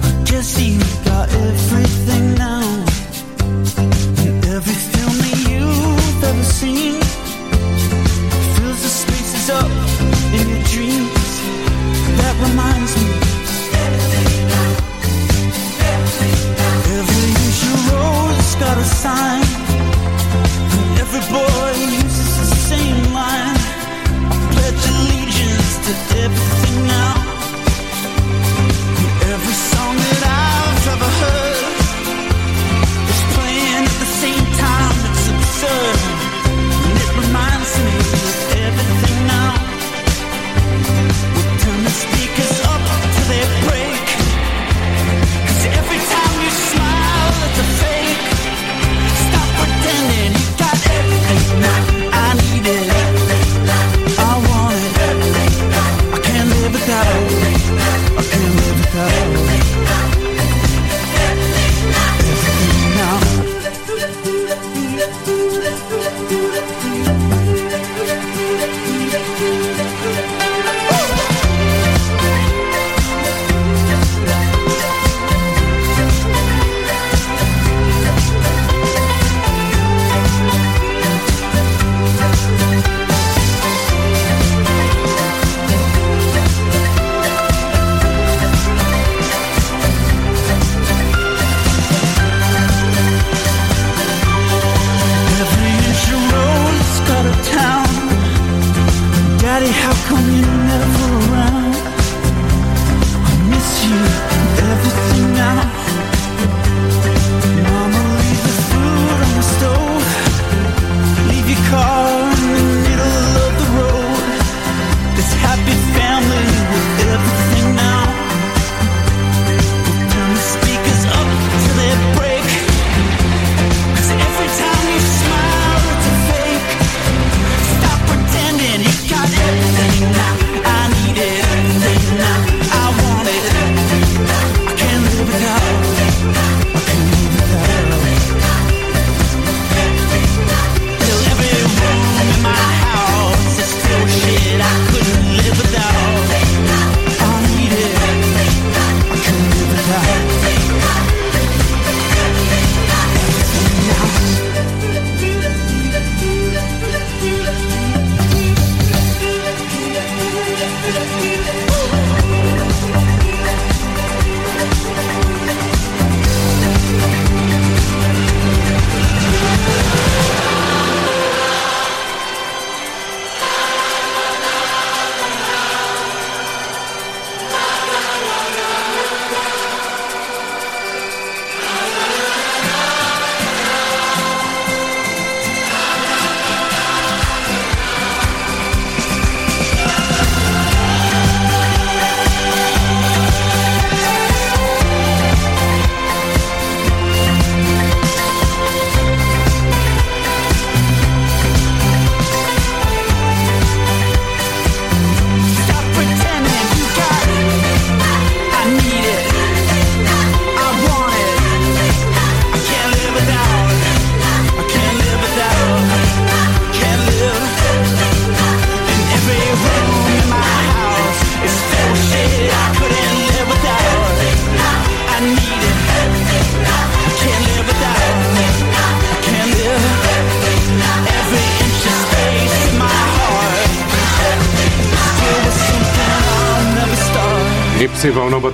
I 0.02 0.24
guess 0.24 0.60
you 0.60 0.80
got 1.06 1.30
everything 1.30 2.34
now. 2.36 2.66
And 4.26 4.46
every 4.46 4.80
film 4.94 5.16
that 5.26 5.38
you've 5.48 6.24
ever 6.24 6.44
seen 6.44 7.02
fills 8.56 8.82
the 8.82 8.90
spaces 8.90 9.50
up 9.52 9.70
in 10.34 10.50
your 10.50 10.64
dreams. 10.74 11.32
That 12.18 12.36
reminds 12.50 12.96
me. 13.04 13.09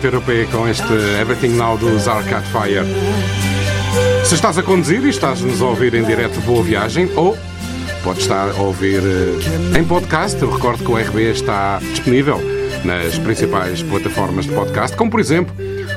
Pé 0.06 0.45
com 0.51 0.68
este 0.68 0.93
Everything 1.20 1.56
Now 1.56 1.80
dos 1.80 2.08
Arcade 2.08 2.45
Fire. 2.51 2.86
Se 4.24 4.36
estás 4.36 4.56
a 4.56 4.62
conduzir 4.62 5.03
e 5.03 5.10
estás-nos 5.10 5.64
a 5.64 5.66
ouvir 5.66 5.95
em 5.95 6.03
direto, 6.03 6.39
boa 6.41 6.62
viagem, 6.62 7.10
ou 7.16 7.36
pode 8.03 8.20
estar 8.20 8.51
a 8.51 8.62
ouvir 8.62 9.01
eh, 9.03 9.80
em 9.80 9.84
podcast. 9.84 10.39
Eu 10.39 10.51
recordo 10.51 10.84
que 10.84 10.91
o 10.91 10.95
RB 10.95 11.32
está 11.32 11.80
disponível 11.80 12.39
nas 12.84 13.18
principais 13.18 13.82
plataformas 13.82 14.45
de 14.45 14.51
podcast, 14.51 14.95
como 14.95 15.10
por 15.10 15.20
exemplo 15.20 15.56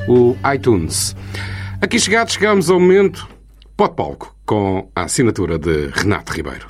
o 0.08 0.34
iTunes. 0.54 1.14
Aqui 1.82 2.00
chegados, 2.00 2.32
chegamos 2.32 2.70
ao 2.70 2.80
momento 2.80 3.28
Pode 3.76 3.94
Palco, 3.94 4.34
com 4.46 4.88
a 4.96 5.02
assinatura 5.02 5.58
de 5.58 5.90
Renato 5.92 6.32
Ribeiro. 6.32 6.66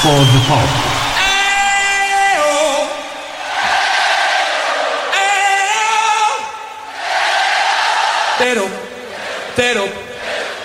Pode 0.00 0.46
Palco. 0.46 0.85
Tero, 8.38 8.68
tero, 9.56 9.88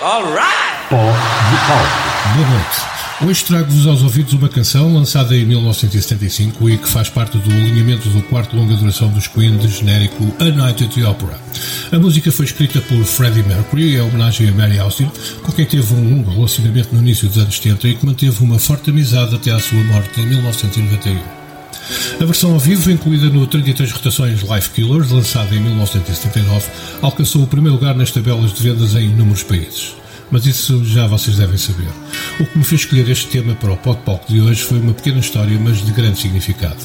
all 0.02 0.24
right. 0.24 0.88
Pó 0.90 0.98
de 0.98 1.56
Palco. 1.66 2.36
Boa 2.36 2.48
noite. 2.50 2.92
Hoje 3.26 3.44
trago-vos 3.44 3.86
aos 3.86 4.02
ouvidos 4.02 4.34
uma 4.34 4.48
canção 4.50 4.92
lançada 4.92 5.34
em 5.34 5.46
1975 5.46 6.68
e 6.68 6.76
que 6.76 6.86
faz 6.86 7.08
parte 7.08 7.38
do 7.38 7.50
alinhamento 7.50 8.10
do 8.10 8.20
quarto 8.24 8.54
longa 8.54 8.76
duração 8.76 9.08
dos 9.08 9.26
Queen 9.26 9.56
de 9.56 9.68
genérico 9.68 10.22
A 10.38 10.44
Night 10.44 10.84
at 10.84 10.92
the 10.92 11.06
Opera. 11.06 11.40
A 11.90 11.98
música 11.98 12.30
foi 12.30 12.44
escrita 12.44 12.78
por 12.82 13.02
Freddie 13.04 13.42
Mercury 13.42 13.96
em 13.96 14.00
homenagem 14.02 14.50
a 14.50 14.52
Mary 14.52 14.78
Austin, 14.78 15.10
com 15.42 15.52
quem 15.52 15.64
teve 15.64 15.94
um 15.94 16.16
longo 16.16 16.30
relacionamento 16.30 16.94
no 16.94 17.00
início 17.00 17.26
dos 17.26 17.38
anos 17.38 17.56
70 17.56 17.88
e 17.88 17.94
que 17.94 18.04
manteve 18.04 18.44
uma 18.44 18.58
forte 18.58 18.90
amizade 18.90 19.34
até 19.34 19.50
à 19.50 19.58
sua 19.58 19.82
morte 19.84 20.20
em 20.20 20.26
1991. 20.26 21.41
A 22.20 22.24
versão 22.24 22.52
ao 22.52 22.58
vivo, 22.58 22.90
incluída 22.90 23.28
no 23.28 23.46
33 23.46 23.90
rotações 23.92 24.40
Life 24.42 24.70
Killers, 24.70 25.10
lançada 25.10 25.54
em 25.54 25.60
1979, 25.60 26.66
alcançou 27.00 27.42
o 27.42 27.46
primeiro 27.46 27.74
lugar 27.74 27.94
nas 27.94 28.10
tabelas 28.10 28.52
de 28.52 28.62
vendas 28.62 28.94
em 28.94 29.10
inúmeros 29.10 29.42
países. 29.42 29.94
Mas 30.30 30.46
isso 30.46 30.84
já 30.84 31.06
vocês 31.06 31.36
devem 31.36 31.58
saber. 31.58 31.88
O 32.40 32.46
que 32.46 32.56
me 32.56 32.64
fez 32.64 32.82
escolher 32.82 33.08
este 33.10 33.26
tema 33.26 33.54
para 33.54 33.72
o 33.72 33.76
Podpalco 33.76 34.32
de 34.32 34.40
hoje 34.40 34.62
foi 34.62 34.78
uma 34.78 34.94
pequena 34.94 35.18
história, 35.18 35.58
mas 35.58 35.84
de 35.84 35.92
grande 35.92 36.18
significado. 36.18 36.78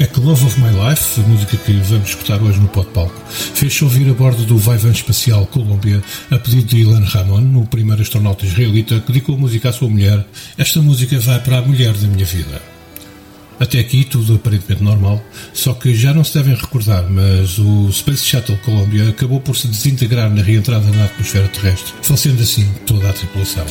É 0.00 0.06
que 0.06 0.20
Love 0.20 0.46
of 0.46 0.60
My 0.60 0.68
Life, 0.68 1.20
a 1.20 1.24
música 1.24 1.56
que 1.56 1.72
vamos 1.72 2.10
escutar 2.10 2.40
hoje 2.40 2.60
no 2.60 2.68
Podpalco, 2.68 3.20
fez-se 3.28 3.82
ouvir 3.82 4.08
a 4.08 4.14
bordo 4.14 4.44
do 4.44 4.56
Vaivan 4.56 4.92
Espacial 4.92 5.44
Colômbia 5.46 6.00
a 6.30 6.38
pedido 6.38 6.68
de 6.68 6.78
Ilan 6.78 7.04
Ramon, 7.04 7.60
o 7.60 7.66
primeiro 7.66 8.00
astronauta 8.00 8.46
israelita 8.46 9.00
que 9.00 9.08
dedicou 9.12 9.34
a 9.34 9.38
música 9.38 9.70
à 9.70 9.72
sua 9.72 9.88
mulher. 9.88 10.24
Esta 10.56 10.80
música 10.80 11.18
vai 11.18 11.40
para 11.40 11.58
a 11.58 11.62
mulher 11.62 11.94
da 11.94 12.06
minha 12.06 12.24
vida. 12.24 12.77
Até 13.60 13.80
aqui 13.80 14.04
tudo 14.04 14.36
aparentemente 14.36 14.84
normal, 14.84 15.20
só 15.52 15.74
que 15.74 15.94
já 15.94 16.14
não 16.14 16.22
se 16.22 16.34
devem 16.34 16.54
recordar, 16.54 17.04
mas 17.10 17.58
o 17.58 17.90
Space 17.92 18.24
Shuttle 18.24 18.56
Columbia 18.58 19.08
acabou 19.08 19.40
por 19.40 19.56
se 19.56 19.66
desintegrar 19.66 20.30
na 20.30 20.42
reentrada 20.42 20.88
na 20.92 21.06
atmosfera 21.06 21.48
terrestre, 21.48 21.92
falecendo 22.02 22.42
assim 22.42 22.70
toda 22.86 23.10
a 23.10 23.12
tripulação. 23.12 23.66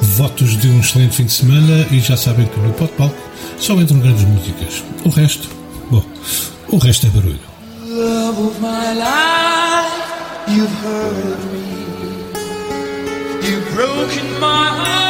Votos 0.00 0.56
de 0.60 0.68
um 0.68 0.80
excelente 0.80 1.16
fim 1.16 1.24
de 1.24 1.32
semana 1.32 1.86
e 1.90 1.98
já 1.98 2.16
sabem 2.16 2.46
que 2.46 2.60
no 2.60 2.72
Palco 2.72 3.14
só 3.58 3.74
entram 3.80 3.98
grandes 3.98 4.24
músicas. 4.24 4.84
O 5.04 5.08
resto, 5.08 5.48
bom, 5.90 6.04
o 6.68 6.76
resto 6.78 7.06
é 7.06 7.10
barulho. 7.10 7.40
Love 7.84 8.42
of 8.42 8.60
my 8.60 8.94
life, 8.94 9.92
you've 10.48 10.70
me. 11.52 11.72
You've 13.44 13.74
broken 13.74 14.40
my 14.40 14.68
heart. 14.68 15.01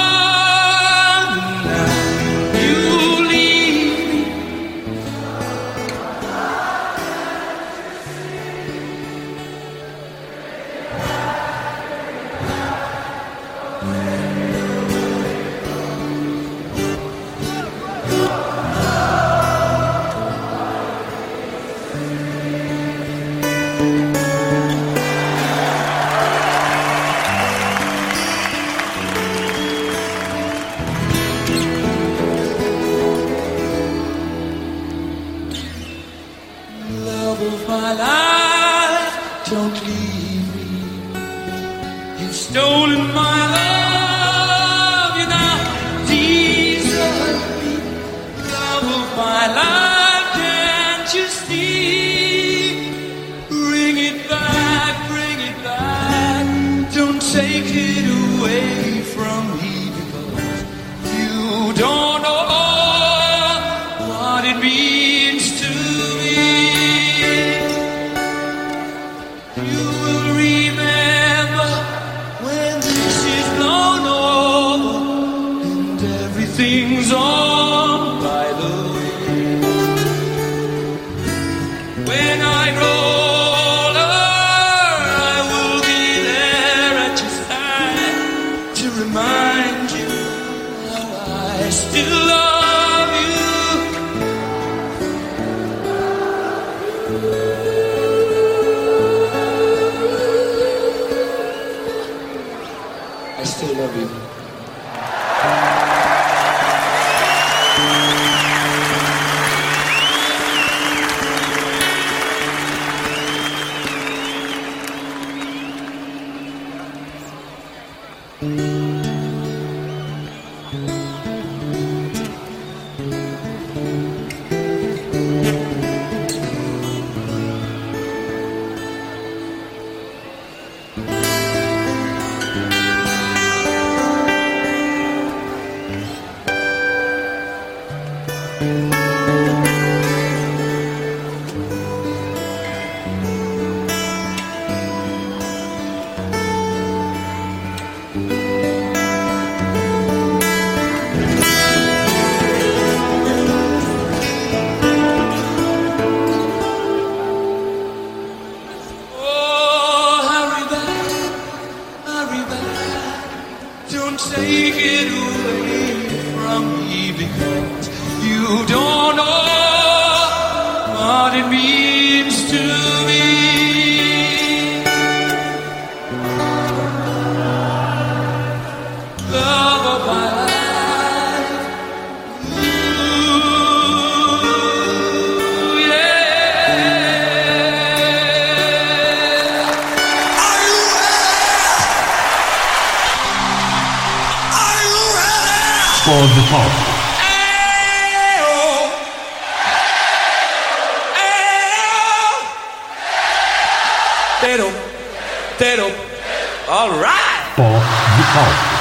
de 207.62 208.22
palco. 208.34 208.72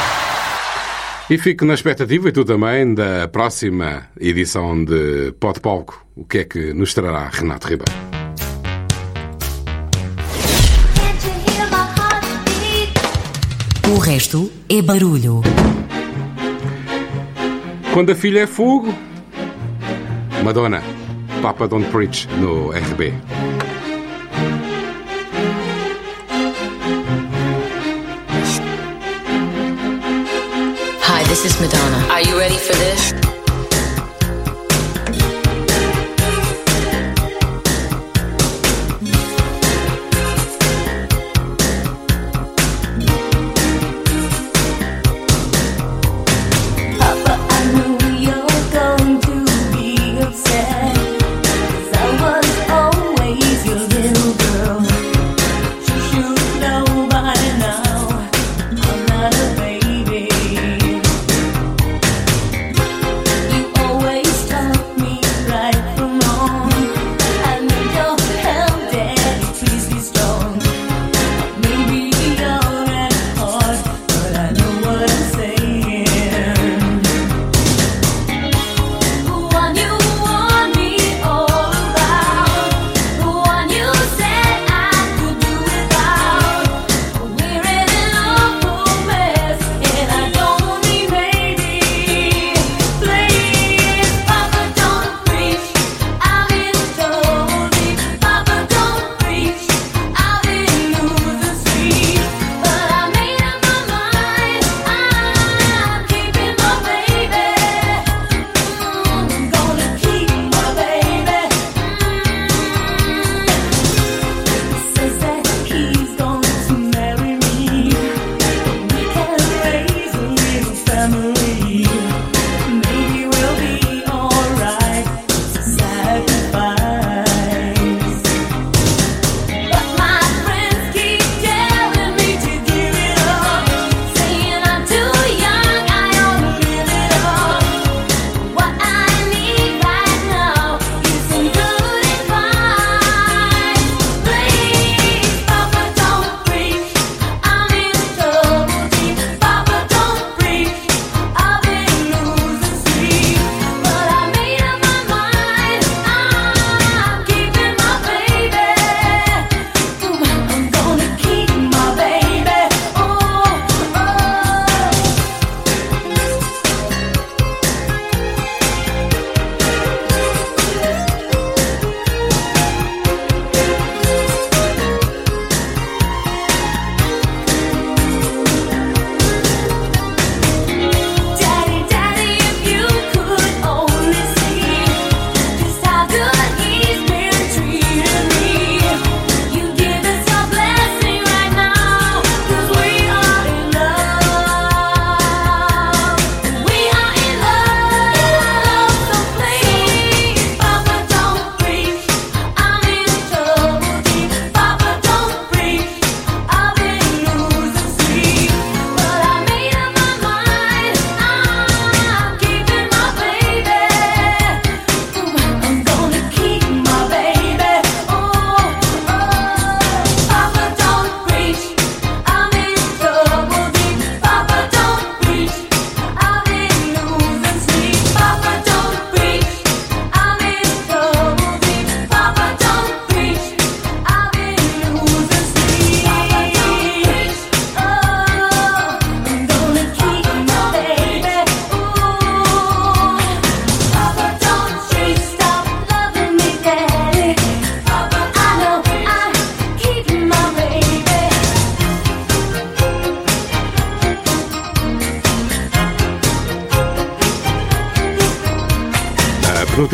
E 1.30 1.38
fico 1.38 1.64
na 1.66 1.74
expectativa, 1.76 2.30
e 2.30 2.32
tu 2.32 2.44
também, 2.44 2.94
da 2.94 3.28
próxima 3.28 4.08
edição 4.20 4.84
de 4.84 5.32
Pó 5.40 5.54
de 5.54 5.60
Palco. 5.60 6.06
O 6.16 6.26
que 6.26 6.40
é 6.40 6.44
que 6.44 6.74
nos 6.74 6.94
trará 6.94 7.30
Renato 7.32 7.68
Ribeiro? 7.68 7.94
O 13.94 13.98
resto 14.00 14.52
é 14.70 14.82
barulho. 14.82 15.42
Quando 17.94 18.12
a 18.12 18.16
filha 18.16 18.42
é 18.42 18.48
fogo, 18.48 18.94
Madonna, 20.44 20.82
Papa 21.42 21.68
Don't 21.68 21.90
Preach, 21.92 22.28
no 22.40 22.72
RB. 22.72 23.14
This 31.32 31.46
is 31.46 31.62
Madonna. 31.62 32.08
Are 32.10 32.20
you 32.20 32.38
ready 32.38 32.58
for 32.58 32.74
this? 32.74 33.31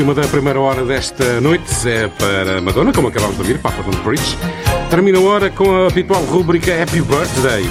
última 0.07 0.21
da 0.21 0.27
primeira 0.29 0.59
hora 0.61 0.85
desta 0.85 1.41
noite 1.41 1.65
é 1.85 2.07
para 2.07 2.61
Madonna, 2.61 2.93
como 2.93 3.09
acabámos 3.09 3.35
de 3.35 3.41
ouvir, 3.41 3.59
para 3.59 3.71
Portland 3.71 4.01
Bridge. 4.05 4.37
Termina 4.89 5.17
a 5.17 5.21
hora 5.21 5.49
com 5.49 5.69
a 5.69 5.87
habitual 5.87 6.23
rubrica 6.23 6.71
Happy 6.81 7.01
Birthday. 7.01 7.65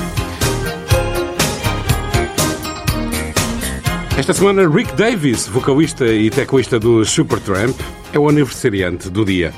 Esta 4.18 4.34
semana, 4.34 4.68
Rick 4.68 4.94
Davis, 4.94 5.48
vocalista 5.48 6.06
e 6.06 6.28
teclista 6.28 6.78
do 6.78 7.04
Supertramp, 7.06 7.74
é 8.12 8.18
o 8.18 8.28
aniversariante 8.28 9.08
do 9.08 9.24
dia. 9.24 9.54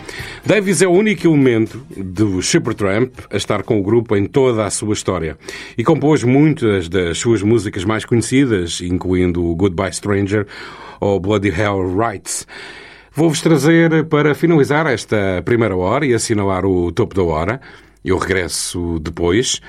Davis 0.48 0.80
é 0.80 0.86
o 0.86 0.92
único 0.92 1.26
elemento 1.26 1.76
do 1.94 2.40
Supertramp 2.40 3.12
a 3.30 3.36
estar 3.36 3.62
com 3.62 3.78
o 3.78 3.82
grupo 3.82 4.16
em 4.16 4.24
toda 4.24 4.64
a 4.64 4.70
sua 4.70 4.94
história 4.94 5.36
e 5.76 5.84
compôs 5.84 6.24
muitas 6.24 6.88
das 6.88 7.18
suas 7.18 7.42
músicas 7.42 7.84
mais 7.84 8.06
conhecidas, 8.06 8.80
incluindo 8.80 9.54
Goodbye 9.54 9.92
Stranger 9.92 10.46
ou 11.00 11.20
Bloody 11.20 11.50
Hell 11.50 11.94
Rights. 11.94 12.46
Vou-vos 13.12 13.42
trazer, 13.42 14.06
para 14.06 14.34
finalizar 14.34 14.86
esta 14.86 15.42
primeira 15.44 15.76
hora 15.76 16.06
e 16.06 16.14
assinalar 16.14 16.64
o 16.64 16.90
topo 16.92 17.14
da 17.14 17.22
hora, 17.24 17.60
eu 18.02 18.16
regresso 18.16 18.98
depois, 19.00 19.60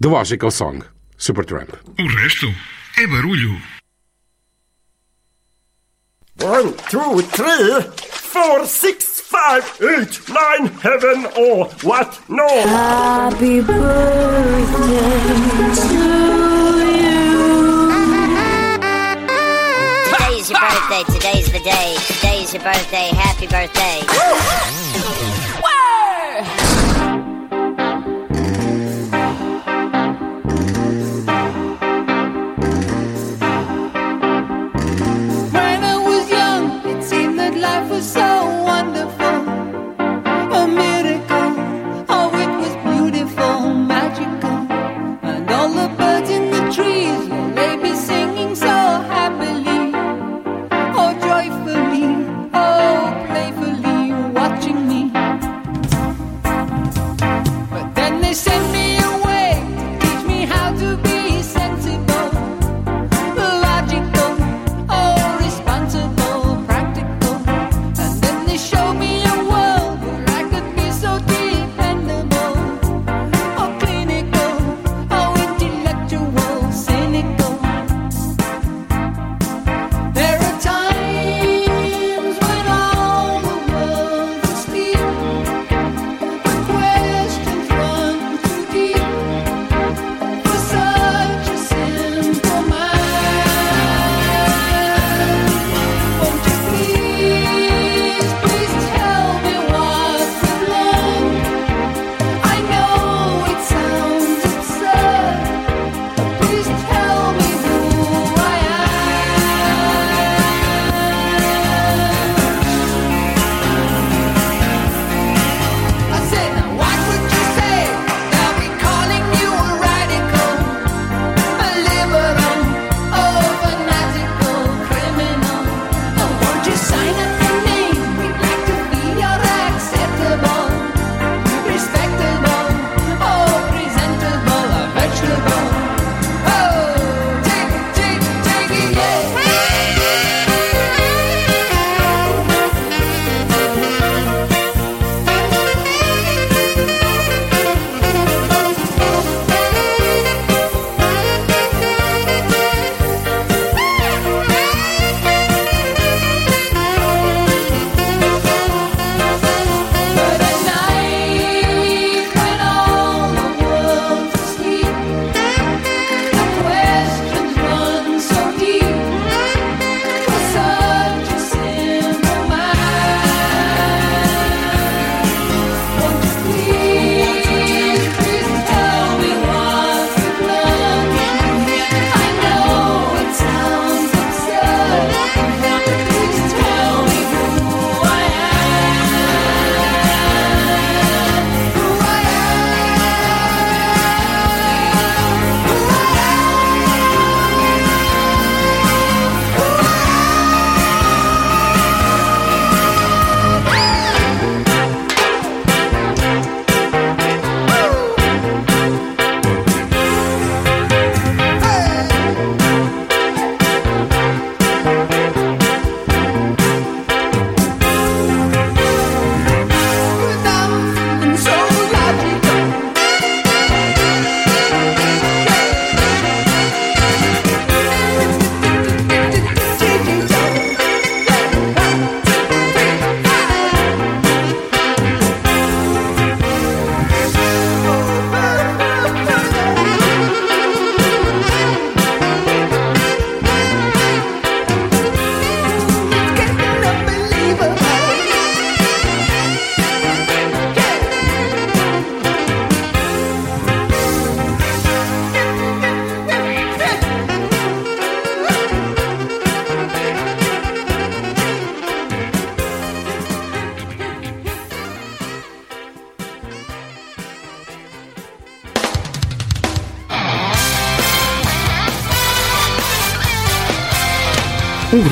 The 0.00 0.06
Logical 0.06 0.52
Song, 0.52 0.84
Supertramp. 1.16 1.70
O 1.98 2.06
resto 2.06 2.46
é 2.96 3.08
barulho. 3.08 3.60
One, 6.40 6.72
two, 6.88 7.22
three, 7.24 7.90
four, 8.12 8.64
six, 8.64 9.19
five, 9.30 9.62
eight, 9.80 10.20
nine, 10.28 10.66
heaven 10.80 11.24
or 11.38 11.66
what? 11.84 12.20
No. 12.28 12.48
Happy 12.48 13.60
birthday 13.60 14.90
to 15.76 15.94
you. 15.94 16.50
Today's 20.10 20.50
your 20.50 20.58
birthday. 20.58 21.04
Today's 21.14 21.52
the 21.52 21.60
day. 21.60 21.96
Today's 22.08 22.52
your 22.52 22.62
birthday. 22.64 23.10
Happy 23.14 23.46
birthday. 23.46 25.36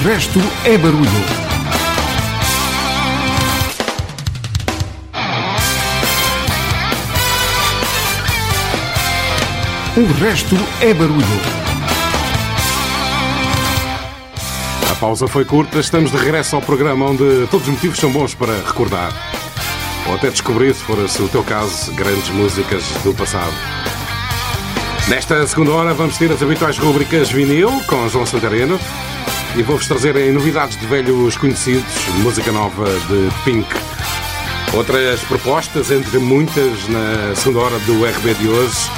resto 0.09 0.41
é 0.65 0.79
barulho. 0.79 1.11
O 9.99 10.25
resto 10.25 10.57
é 10.81 10.95
barulho. 10.95 11.27
A 14.91 14.95
pausa 14.95 15.29
foi 15.29 15.45
curta, 15.45 15.79
estamos 15.79 16.11
de 16.11 16.17
regresso 16.17 16.57
ao 16.57 16.63
programa 16.63 17.05
onde 17.05 17.47
todos 17.51 17.69
os 17.69 17.75
motivos 17.75 17.99
são 17.99 18.11
bons 18.11 18.35
para 18.35 18.55
recordar. 18.67 19.13
Ou 20.07 20.15
até 20.15 20.31
descobrir, 20.31 20.75
se 20.75 20.85
for 20.85 20.97
o 20.99 21.29
teu 21.29 21.45
caso, 21.45 21.93
grandes 21.93 22.31
músicas 22.31 22.83
do 23.05 23.13
passado. 23.13 23.53
Nesta 25.07 25.47
segunda 25.47 25.73
hora 25.73 25.93
vamos 25.93 26.17
ter 26.17 26.33
as 26.33 26.43
habituais 26.43 26.79
rubricas 26.79 27.31
vinil 27.31 27.71
com 27.87 28.09
João 28.09 28.25
Santareno 28.25 28.81
e 29.59 29.63
vou-vos 29.63 29.89
trazer 29.89 30.15
novidades 30.33 30.79
de 30.79 30.87
velhos 30.87 31.37
conhecidos, 31.37 31.93
música 32.23 32.53
nova 32.53 32.85
de 32.87 33.29
Pink. 33.45 33.67
Outras 34.73 35.21
propostas, 35.25 35.91
entre 35.91 36.19
muitas, 36.19 36.89
na 36.89 37.35
segunda 37.35 37.65
hora 37.65 37.79
do 37.81 38.05
RB 38.05 38.35
de 38.35 38.49
hoje. 38.49 38.89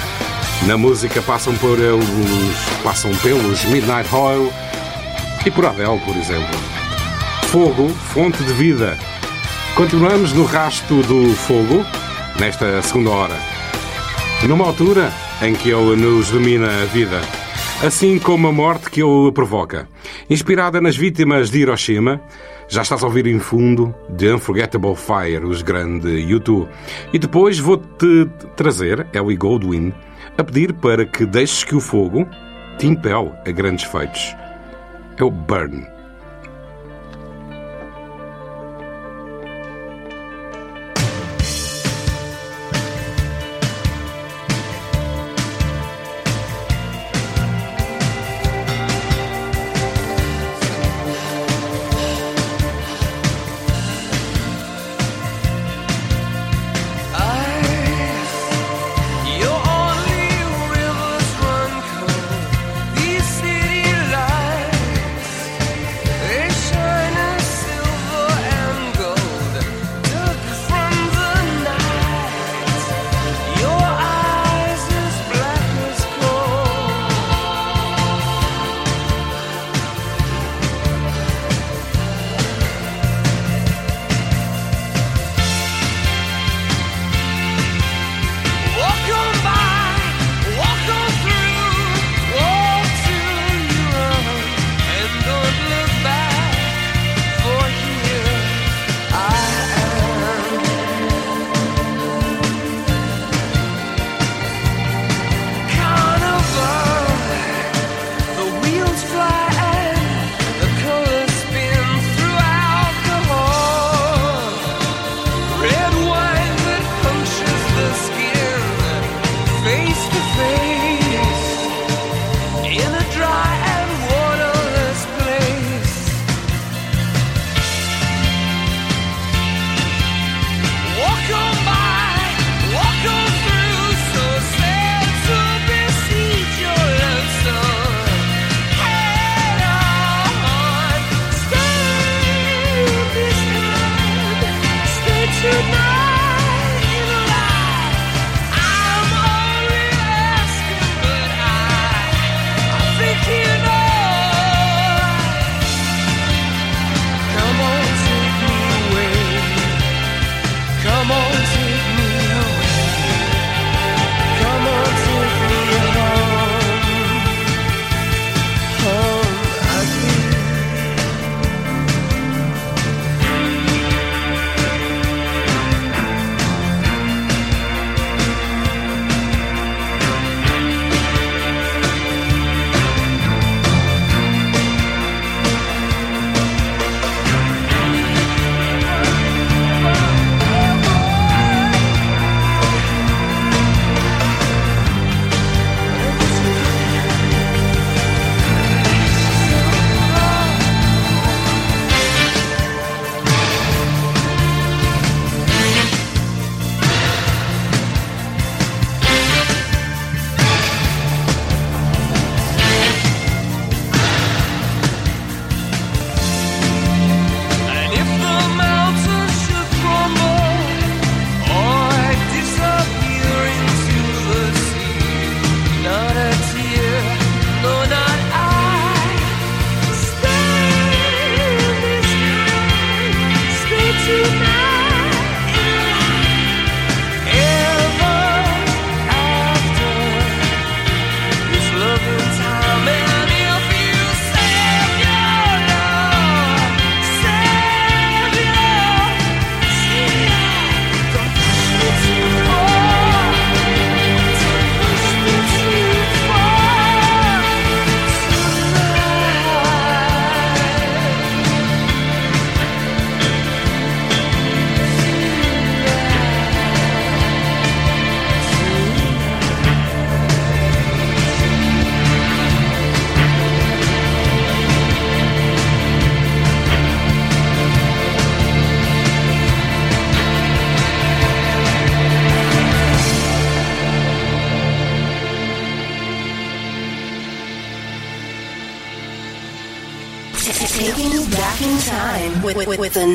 Na 0.67 0.77
música 0.77 1.23
passam 1.23 1.55
por 1.55 1.79
os, 1.79 2.83
passam 2.85 3.11
pelos 3.23 3.65
Midnight 3.65 4.15
Oil 4.15 4.53
e 5.47 5.51
por 5.51 5.65
Adele, 5.65 5.99
por 6.01 6.15
exemplo. 6.15 6.59
Fogo, 7.45 7.89
fonte 8.13 8.45
de 8.45 8.53
vida. 8.53 8.99
Continuamos 9.75 10.35
no 10.35 10.45
rasto 10.45 11.01
do 11.03 11.35
fogo 11.37 11.87
nesta 12.39 12.83
segunda 12.83 13.11
hora. 13.11 13.37
Numa 14.47 14.67
altura 14.67 15.11
em 15.41 15.55
que 15.55 15.71
ele 15.71 15.97
nos 15.97 16.29
domina 16.29 16.83
a 16.83 16.85
vida, 16.85 17.23
assim 17.83 18.19
como 18.19 18.49
a 18.49 18.53
morte 18.53 18.91
que 18.91 19.03
ele 19.03 19.33
provoca. 19.33 19.89
Inspirada 20.31 20.81
nas 20.81 20.97
vítimas 20.97 21.51
de 21.51 21.59
Hiroshima, 21.59 22.21
já 22.69 22.83
estás 22.83 23.03
a 23.03 23.07
ouvir 23.07 23.27
em 23.27 23.41
fundo 23.41 23.93
The 24.17 24.35
Unforgettable 24.35 24.95
Fire, 24.95 25.45
os 25.45 25.61
grandes 25.61 26.23
YouTube. 26.31 26.69
E 27.13 27.19
depois 27.19 27.59
vou-te 27.59 28.31
trazer 28.55 29.09
Ellie 29.13 29.37
Goldwyn 29.37 29.93
a 30.39 30.45
pedir 30.45 30.73
para 30.75 31.05
que 31.05 31.27
deixes 31.27 31.65
que 31.65 31.75
o 31.75 31.81
fogo 31.81 32.29
te 32.79 32.87
impele 32.87 33.33
a 33.45 33.51
grandes 33.51 33.85
feitos. 33.87 34.37
É 35.19 35.25
o 35.25 35.33
Burn. 35.33 36.00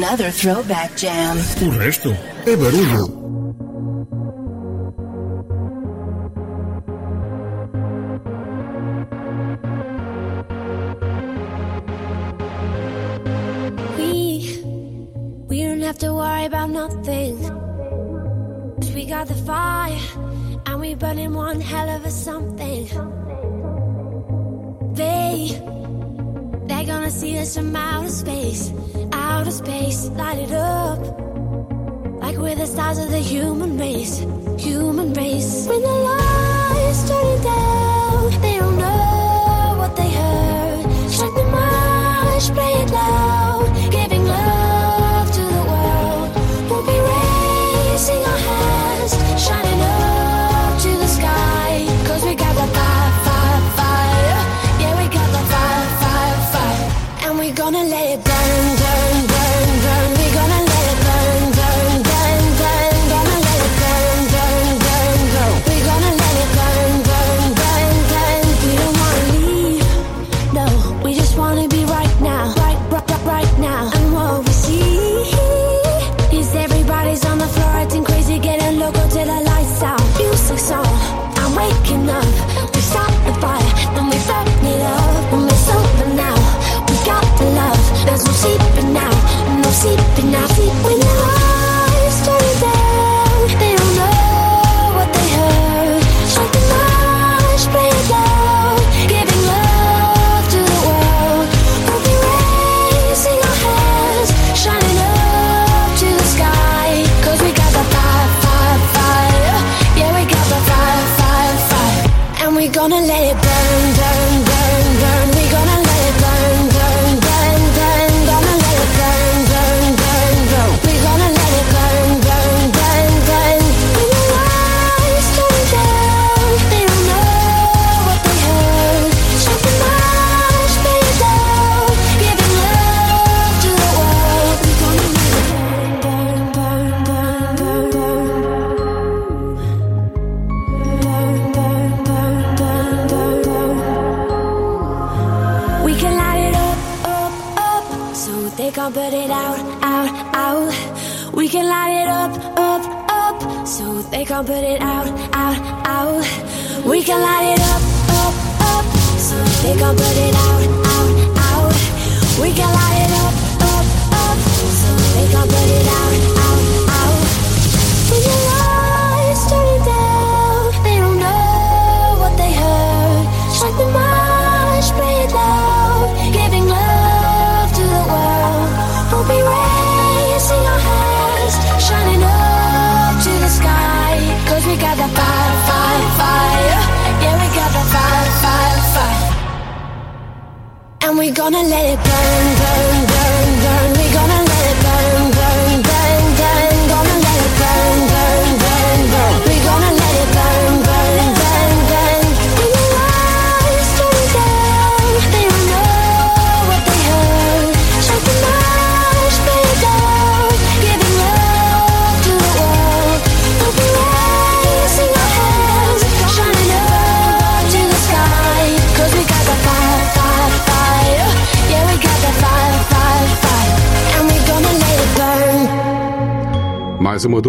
another 0.06 0.30
throwback 0.30 0.96
jam. 0.96 1.38
Resto. 1.78 2.16
È. 2.44 3.25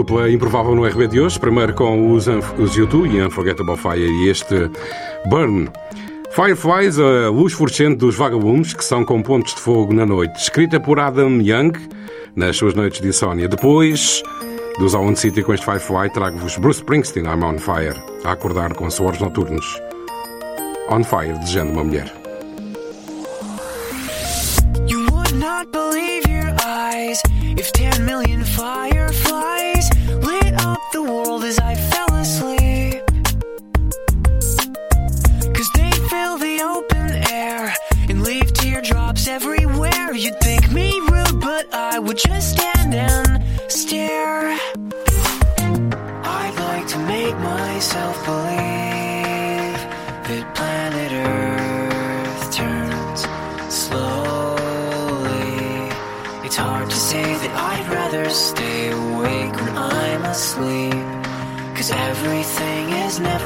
dupla 0.07 0.29
é 0.29 0.33
improvável 0.33 0.75
no 0.75 0.87
RB 0.87 1.09
de 1.09 1.21
hoje. 1.21 1.39
Primeiro 1.39 1.75
com 1.75 2.13
os, 2.13 2.29
os 2.29 2.79
U2 2.79 3.13
e 3.13 3.23
Unforgettable 3.23 3.77
Fire 3.77 4.09
e 4.09 4.29
este 4.29 4.71
Burn. 5.27 5.69
Fireflies, 6.31 6.99
a 6.99 7.29
luz 7.29 7.55
fluorescente 7.55 7.97
dos 7.97 8.15
vagabundos, 8.15 8.73
que 8.73 8.85
são 8.85 9.05
com 9.05 9.21
pontos 9.23 9.55
de 9.55 9.61
fogo 9.61 9.93
na 9.93 10.07
noite. 10.07 10.39
Escrita 10.39 10.79
por 10.79 11.01
Adam 11.01 11.41
Young, 11.41 11.73
nas 12.37 12.57
suas 12.57 12.75
noites 12.75 13.01
de 13.01 13.09
insónia. 13.09 13.49
Depois 13.49 14.23
dos 14.79 14.95
Ao 14.95 15.17
City 15.17 15.43
com 15.43 15.53
este 15.53 15.65
Firefly, 15.65 16.11
trago-vos 16.13 16.57
Bruce 16.59 16.81
Springsteen, 16.81 17.27
I'm 17.27 17.43
on 17.43 17.59
fire, 17.59 17.97
a 18.25 18.33
acordar 18.33 18.75
com 18.75 18.89
suores 18.91 19.21
noturnos. 19.21 19.81
On 20.89 21.03
fire, 21.03 21.37
desejando 21.41 21.73
uma 21.73 21.83
mulher. 21.83 22.13
You 24.87 25.01
would 25.11 25.35
not 25.35 25.73
believe 25.73 26.29
your 26.29 26.55
eyes 26.65 27.21
if 27.57 27.73
10 27.73 28.05
million 28.05 28.45
fireflies 28.45 29.46
world 31.07 31.45
as 31.45 31.59
I 31.59 31.75
fell 31.75 32.15
asleep. 32.17 32.56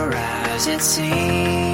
As 0.09 0.67
it 0.67 0.81
seems. 0.81 1.70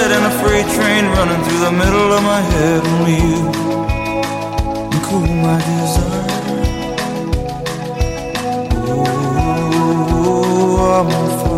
head 0.00 0.12
and 0.12 0.24
a 0.24 0.34
freight 0.40 0.68
train 0.76 1.04
running 1.16 1.42
through 1.44 1.60
the 1.68 1.72
middle 1.72 2.12
of 2.12 2.22
my 2.22 2.40
head. 2.52 2.80
Only 2.94 3.16
you 3.32 3.42
can 4.90 5.00
cool 5.08 5.26
my 5.46 5.58
desire. 5.68 6.26
Oh, 10.12 10.96
I'm 10.96 11.08
on 11.18 11.28
fire. 11.40 11.49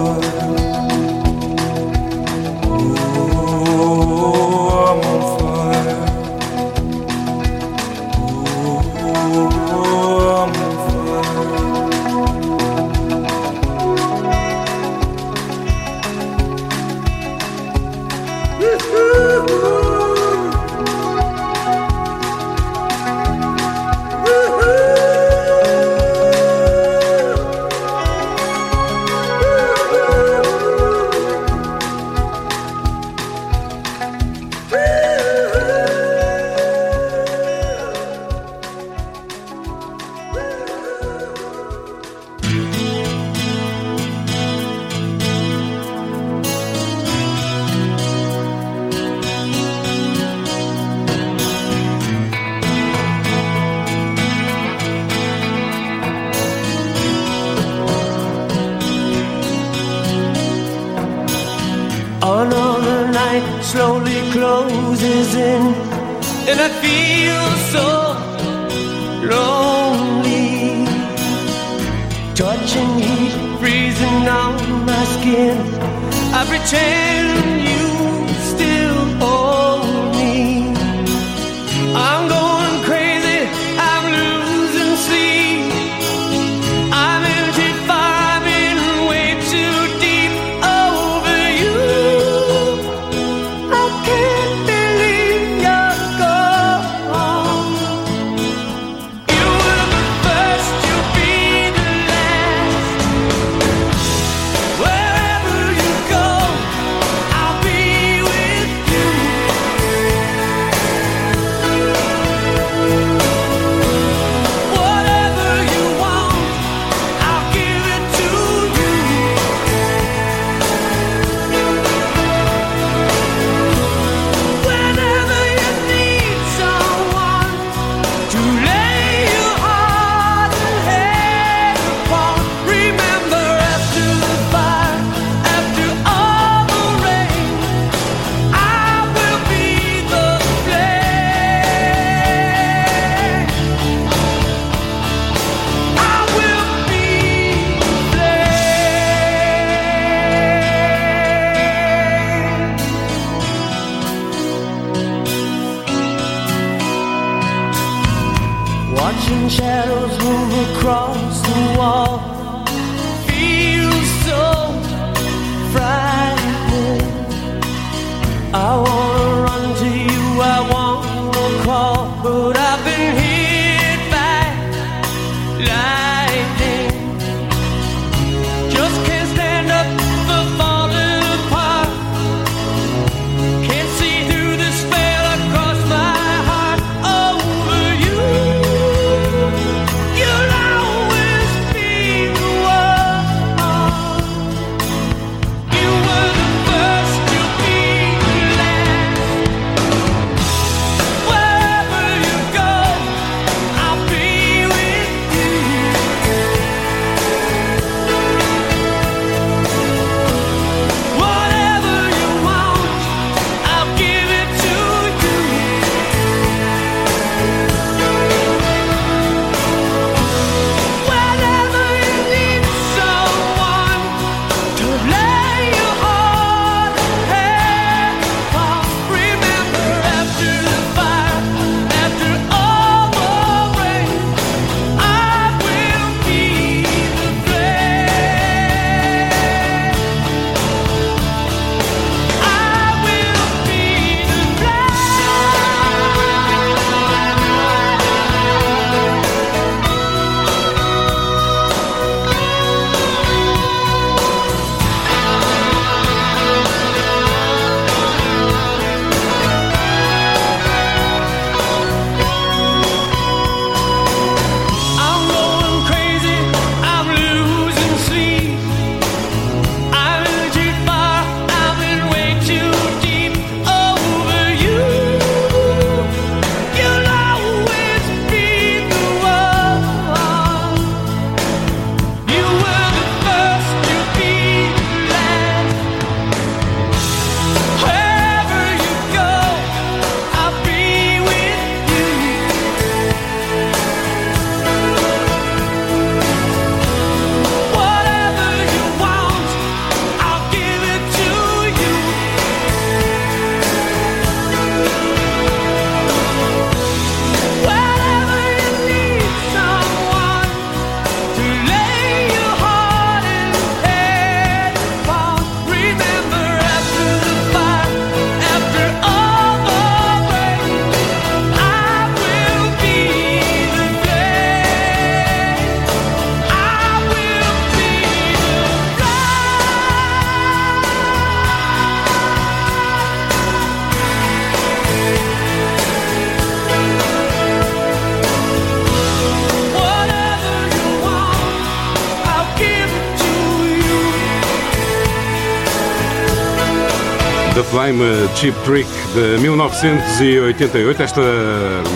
Flame, 347.73 348.29
Cheap 348.37 348.55
Trick 348.67 348.91
de 349.15 349.39
1988. 349.41 351.03
Esta 351.03 351.23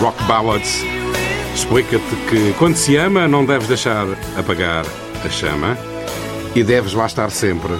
Rock 0.01 0.23
Ballads 0.23 0.83
explica-te 1.53 2.15
que 2.27 2.51
quando 2.57 2.75
se 2.75 2.95
ama 2.95 3.27
não 3.27 3.45
deves 3.45 3.67
deixar 3.67 4.07
apagar 4.35 4.83
a 5.23 5.29
chama 5.29 5.77
e 6.55 6.63
deves 6.63 6.93
lá 6.93 7.05
estar 7.05 7.29
sempre 7.29 7.73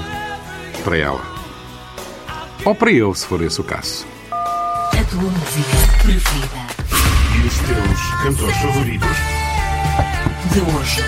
para 0.84 0.96
ela. 0.96 1.22
Ou 2.64 2.76
para 2.76 2.92
eu, 2.92 3.16
se 3.16 3.26
for 3.26 3.42
esse 3.42 3.60
o 3.60 3.64
caso. 3.64 4.06
A 4.32 5.04
tua 5.10 5.20
música 5.24 5.78
preferida. 6.04 6.68
E 7.34 7.48
os 7.48 7.58
teus 7.58 8.12
cantores 8.22 8.58
favoritos. 8.58 9.18
De 10.54 10.60
hoje. 10.60 11.02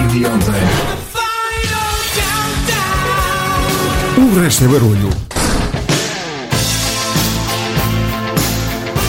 E 0.00 0.18
de 0.18 0.26
ontem. 0.26 1.09
O 4.20 4.38
resto 4.38 4.66
é 4.66 4.68
barulho. 4.68 5.08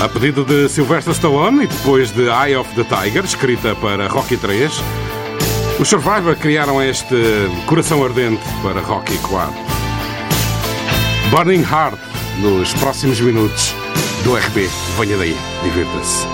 A 0.02 0.08
pedido 0.08 0.46
de 0.46 0.70
Sylvester 0.70 1.14
Stallone 1.14 1.66
e 1.66 1.68
depois 1.68 2.12
de 2.12 2.30
Eye 2.30 2.56
of 2.56 2.74
the 2.76 2.86
Tiger, 2.86 3.26
escrita 3.26 3.76
para 3.76 4.08
Rocky 4.08 4.38
3, 4.38 4.72
os 5.82 5.90
Survivor 5.90 6.34
criaram 6.38 6.82
este 6.82 7.14
coração 7.66 8.02
ardente 8.06 8.42
para 8.64 8.80
Rocky 8.80 9.18
4. 9.18 9.54
Burning 11.30 11.64
Heart, 11.64 12.00
nos 12.40 12.74
próximos 12.76 13.20
minutos 13.20 13.76
do 14.24 14.38
RB. 14.38 14.70
Venha 14.98 15.18
daí, 15.18 15.36
divirta-se. 15.62 16.31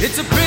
It's 0.00 0.16
a 0.18 0.37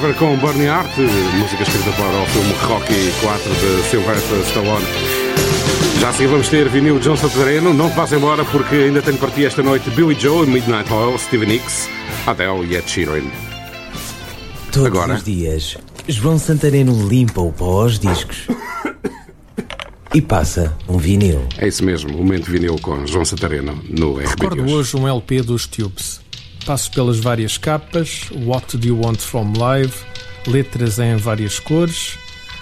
O 0.00 0.14
com 0.14 0.36
Burning 0.36 0.66
Heart, 0.66 0.96
música 1.38 1.62
escrita 1.64 1.90
para 1.96 2.22
o 2.22 2.26
filme 2.26 2.52
Rocky 2.62 3.12
4 3.20 3.50
de 3.54 3.82
Sylvester 3.88 4.38
Stallone. 4.46 4.86
Já 5.98 6.10
a 6.10 6.12
seguir 6.12 6.28
vamos 6.28 6.48
ter 6.48 6.68
vinil 6.68 7.00
John 7.00 7.16
Santareno. 7.16 7.74
Não 7.74 7.90
te 7.90 7.96
vás 7.96 8.12
embora 8.12 8.44
porque 8.44 8.76
ainda 8.76 9.02
tenho 9.02 9.18
para 9.18 9.30
ti 9.32 9.44
esta 9.44 9.60
noite 9.60 9.90
Billy 9.90 10.14
Joe, 10.18 10.46
Midnight 10.46 10.92
Oil, 10.92 11.18
Steven 11.18 11.48
Nicks, 11.48 11.88
Adele 12.28 12.64
e 12.70 12.76
Ed 12.76 12.88
Sheeran. 12.88 13.24
Todos 14.70 14.86
Agora. 14.86 15.14
os 15.14 15.24
dias, 15.24 15.76
João 16.06 16.38
Santareno 16.38 17.08
limpa 17.08 17.40
o 17.40 17.52
pó 17.52 17.82
aos 17.82 17.98
discos 17.98 18.46
e 20.14 20.22
passa 20.22 20.76
um 20.88 20.96
vinil. 20.96 21.44
É 21.58 21.66
isso 21.66 21.84
mesmo, 21.84 22.16
momento 22.16 22.48
vinil 22.50 22.76
com 22.80 23.04
João 23.04 23.24
Santareno 23.24 23.82
no 23.88 24.12
RB 24.14 24.22
de 24.22 24.28
Recordo 24.28 24.62
hoje. 24.62 24.74
hoje 24.74 24.96
um 24.96 25.08
LP 25.08 25.42
dos 25.42 25.66
Tubes. 25.66 26.20
Passo 26.68 26.90
pelas 26.90 27.18
várias 27.18 27.56
capas, 27.56 28.28
What 28.30 28.76
Do 28.76 28.88
You 28.88 29.00
Want 29.00 29.20
From 29.20 29.54
Live, 29.56 29.94
letras 30.46 30.98
em 30.98 31.16
várias 31.16 31.58
cores. 31.58 32.18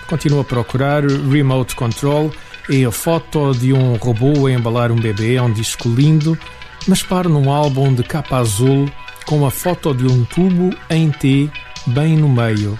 Continuo 0.06 0.38
a 0.38 0.44
procurar 0.44 1.02
Remote 1.02 1.74
Control 1.74 2.30
e 2.68 2.84
a 2.84 2.92
foto 2.92 3.50
de 3.50 3.72
um 3.72 3.96
robô 3.96 4.46
a 4.46 4.52
embalar 4.52 4.92
um 4.92 5.00
bebê. 5.00 5.34
É 5.34 5.42
um 5.42 5.52
disco 5.52 5.88
lindo, 5.88 6.38
mas 6.86 7.02
paro 7.02 7.28
num 7.28 7.50
álbum 7.50 7.92
de 7.92 8.04
capa 8.04 8.36
azul 8.36 8.88
com 9.24 9.44
a 9.44 9.50
foto 9.50 9.92
de 9.92 10.06
um 10.06 10.24
tubo 10.24 10.70
em 10.88 11.10
T 11.10 11.50
bem 11.88 12.16
no 12.16 12.28
meio. 12.28 12.78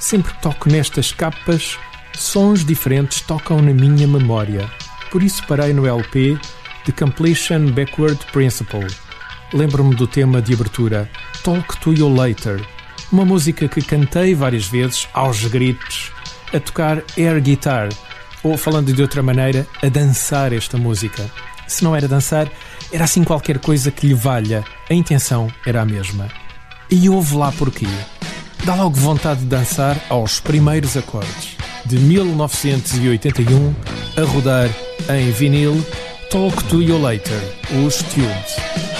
Sempre 0.00 0.32
que 0.32 0.40
toco 0.40 0.70
nestas 0.70 1.12
capas, 1.12 1.78
sons 2.14 2.64
diferentes 2.64 3.20
tocam 3.20 3.60
na 3.60 3.74
minha 3.74 4.06
memória. 4.06 4.66
Por 5.10 5.22
isso 5.22 5.46
parei 5.46 5.74
no 5.74 5.86
LP 5.86 6.38
The 6.86 6.92
Completion 6.92 7.72
Backward 7.72 8.18
Principle. 8.32 9.05
Lembro-me 9.52 9.94
do 9.94 10.06
tema 10.06 10.42
de 10.42 10.54
abertura 10.54 11.08
Talk 11.44 11.78
to 11.78 11.92
You 11.92 12.12
Later, 12.12 12.60
uma 13.12 13.24
música 13.24 13.68
que 13.68 13.80
cantei 13.80 14.34
várias 14.34 14.66
vezes 14.66 15.08
aos 15.14 15.44
gritos, 15.44 16.10
a 16.52 16.58
tocar 16.58 17.02
air 17.16 17.40
guitar, 17.40 17.88
ou 18.42 18.58
falando 18.58 18.92
de 18.92 19.00
outra 19.00 19.22
maneira, 19.22 19.66
a 19.82 19.88
dançar 19.88 20.52
esta 20.52 20.76
música. 20.76 21.30
Se 21.68 21.84
não 21.84 21.94
era 21.94 22.08
dançar, 22.08 22.50
era 22.92 23.04
assim 23.04 23.22
qualquer 23.22 23.58
coisa 23.58 23.90
que 23.90 24.08
lhe 24.08 24.14
valha, 24.14 24.64
a 24.90 24.94
intenção 24.94 25.48
era 25.64 25.82
a 25.82 25.84
mesma. 25.84 26.28
E 26.90 27.08
houve 27.08 27.36
lá 27.36 27.52
porquê. 27.52 27.86
dá 28.64 28.74
logo 28.74 28.96
vontade 28.96 29.40
de 29.40 29.46
dançar 29.46 29.96
aos 30.08 30.40
primeiros 30.40 30.96
acordes. 30.96 31.56
De 31.84 31.96
1981, 31.98 33.74
a 34.16 34.22
rodar 34.22 34.68
em 35.08 35.30
vinil, 35.30 35.84
Talk 36.30 36.64
to 36.64 36.82
You 36.82 37.00
Later, 37.00 37.40
os 37.84 37.96
Tubes. 38.02 38.95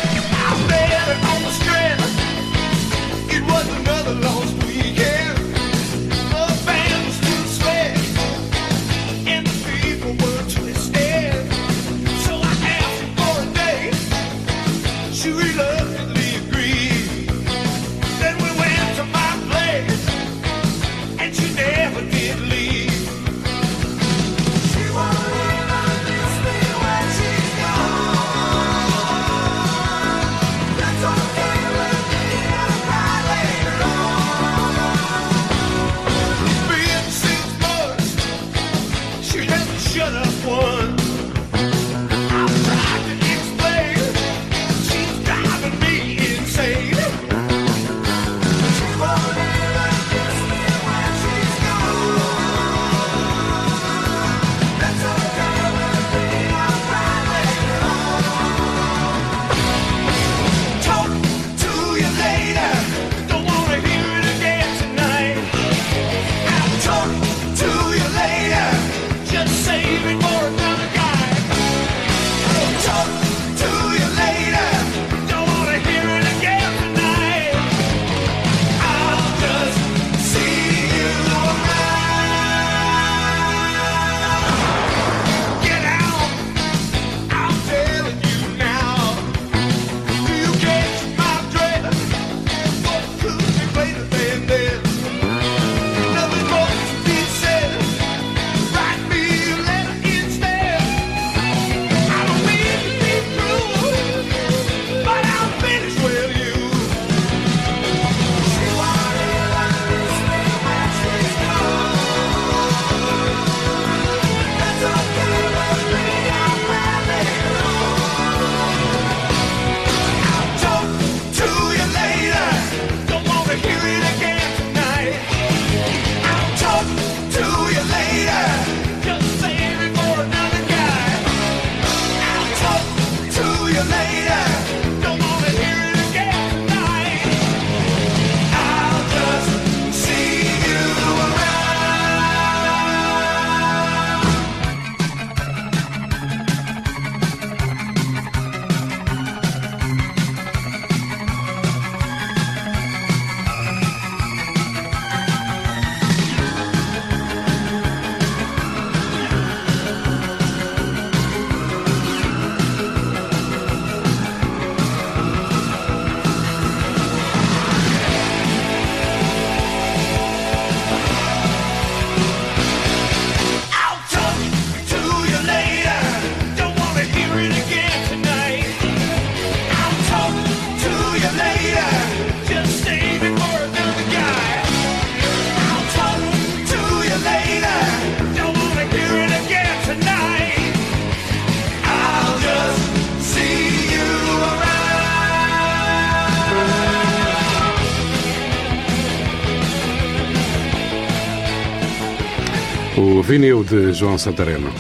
Vinil 203.37 203.63
de 203.63 203.93
João 203.93 204.17
Santareno. 204.17 204.71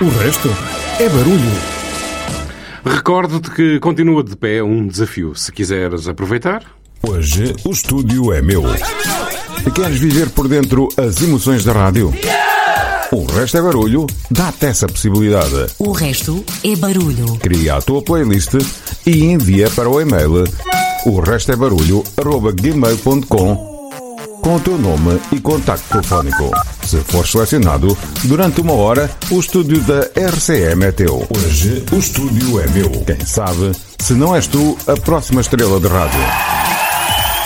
O 0.00 0.08
resto 0.20 0.48
é 1.00 1.08
barulho. 1.08 1.52
Recordo-te 2.84 3.50
que 3.50 3.80
continua 3.80 4.22
de 4.22 4.36
pé 4.36 4.62
um 4.62 4.86
desafio. 4.86 5.34
Se 5.34 5.50
quiseres 5.50 6.06
aproveitar, 6.06 6.62
Hoje 7.02 7.54
o 7.64 7.70
estúdio 7.70 8.32
é 8.32 8.40
meu. 8.40 8.62
Queres 9.74 9.98
viver 9.98 10.30
por 10.30 10.46
dentro 10.46 10.88
as 10.96 11.20
emoções 11.20 11.64
da 11.64 11.72
rádio? 11.72 12.14
O 13.10 13.24
resto 13.24 13.58
é 13.58 13.62
barulho? 13.62 14.06
Dá-te 14.30 14.66
essa 14.66 14.86
possibilidade. 14.86 15.66
O 15.80 15.90
resto 15.90 16.44
é 16.62 16.76
barulho. 16.76 17.38
Cria 17.38 17.74
a 17.74 17.82
tua 17.82 18.02
playlist 18.02 18.54
e 19.04 19.24
envia 19.24 19.68
para 19.70 19.88
o 19.88 20.00
e-mail 20.00 20.44
o 21.06 21.20
resto 21.20 21.52
é 21.52 21.56
barulho 21.56 22.04
com 24.42 24.54
o 24.54 24.60
teu 24.60 24.78
nome 24.78 25.20
e 25.32 25.40
contacto 25.40 25.88
telefónico. 25.88 26.50
Se 26.88 26.96
for 27.00 27.28
selecionado, 27.28 27.94
durante 28.24 28.62
uma 28.62 28.72
hora, 28.72 29.10
o 29.30 29.38
estúdio 29.38 29.78
da 29.82 30.08
RCM 30.16 30.86
é 30.86 30.90
teu. 30.90 31.26
Hoje 31.28 31.84
o 31.92 31.96
estúdio 31.96 32.58
é 32.60 32.66
meu. 32.68 32.90
Quem 33.04 33.26
sabe, 33.26 33.72
se 33.98 34.14
não 34.14 34.34
és 34.34 34.46
tu, 34.46 34.74
a 34.86 34.96
próxima 34.96 35.42
estrela 35.42 35.78
de 35.78 35.86
rádio. 35.86 36.18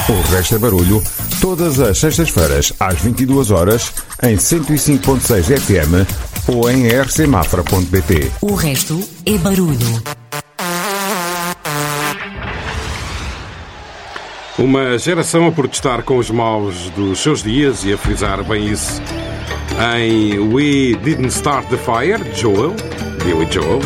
O 0.09 0.33
resto 0.33 0.55
é 0.55 0.59
barulho, 0.59 1.03
todas 1.41 1.81
as 1.81 1.99
sextas-feiras 1.99 2.73
às 2.79 3.01
22 3.01 3.51
horas 3.51 3.93
em 4.23 4.37
105.6 4.37 5.59
FM 5.59 6.09
ou 6.47 6.71
em 6.71 6.87
rcmafra.pt. 6.87 8.31
O 8.43 8.55
resto 8.55 9.03
é 9.27 9.37
barulho. 9.39 10.01
uma 14.59 14.97
geração 14.97 15.49
a 15.49 15.51
protestar 15.51 16.05
com 16.05 16.19
os 16.19 16.31
maus 16.31 16.89
dos 16.91 17.19
seus 17.19 17.43
dias 17.43 17.85
e 17.85 17.93
a 17.93 17.99
frisar 17.99 18.45
bem 18.45 18.69
isso 18.69 19.03
em 19.97 20.39
We 20.39 20.97
Didn't 21.03 21.33
Start 21.33 21.69
the 21.69 21.77
Fire, 21.77 22.21
Joel, 22.37 22.75
Billy 23.25 23.49
Joel, 23.51 23.81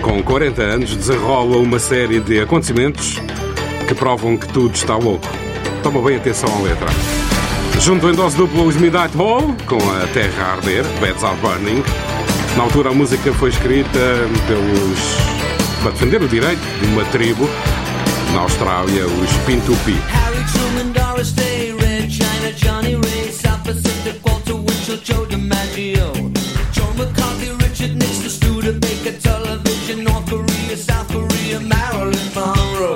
com 0.00 0.22
40 0.22 0.62
anos, 0.62 0.94
desenrola 0.94 1.56
uma 1.56 1.80
série 1.80 2.20
de 2.20 2.40
acontecimentos 2.40 3.16
que 3.88 3.94
provam 3.94 4.36
que 4.36 4.46
tudo 4.48 4.74
está 4.74 4.96
louco. 4.96 5.26
Toma 5.82 6.00
bem 6.00 6.16
atenção 6.16 6.48
à 6.56 6.62
letra. 6.62 6.86
Junto 7.80 8.08
em 8.08 8.14
dose 8.14 8.36
dupla 8.36 8.62
os 8.62 8.76
Midnight 8.76 9.16
Hall, 9.16 9.54
com 9.66 9.76
a 9.76 10.06
Terra 10.14 10.44
a 10.44 10.52
Arder, 10.52 10.84
Beds 11.00 11.24
Are 11.24 11.36
Burning. 11.38 11.82
Na 12.56 12.62
altura 12.62 12.90
a 12.90 12.94
música 12.94 13.32
foi 13.32 13.50
escrita 13.50 13.98
pelos. 14.46 15.80
para 15.82 15.90
defender 15.90 16.22
o 16.22 16.28
direito 16.28 16.62
de 16.80 16.86
uma 16.86 17.04
tribo 17.06 17.48
na 18.32 18.40
Austrália, 18.40 19.06
os 19.06 19.32
Pintupi. 19.44 19.98
Harry 20.08 20.44
Truman, 20.52 20.92
Doris 20.92 21.32
Day, 21.32 21.74
Red 21.78 22.10
China, 22.10 22.52
Johnny 22.56 22.94
Ray, 22.94 23.32
South 23.32 23.62
Pacific 23.64 24.25
Marshall, 24.88 25.02
Joe 25.02 25.26
DiMaggio, 25.26 26.12
John 26.72 26.96
McCarthy, 26.96 27.50
Richard 27.50 27.96
Nixon, 27.96 28.30
Studebaker, 28.30 29.18
television, 29.18 30.04
North 30.04 30.28
Korea, 30.28 30.76
South 30.76 31.08
Korea, 31.08 31.58
Marilyn 31.58 32.34
Monroe. 32.36 32.95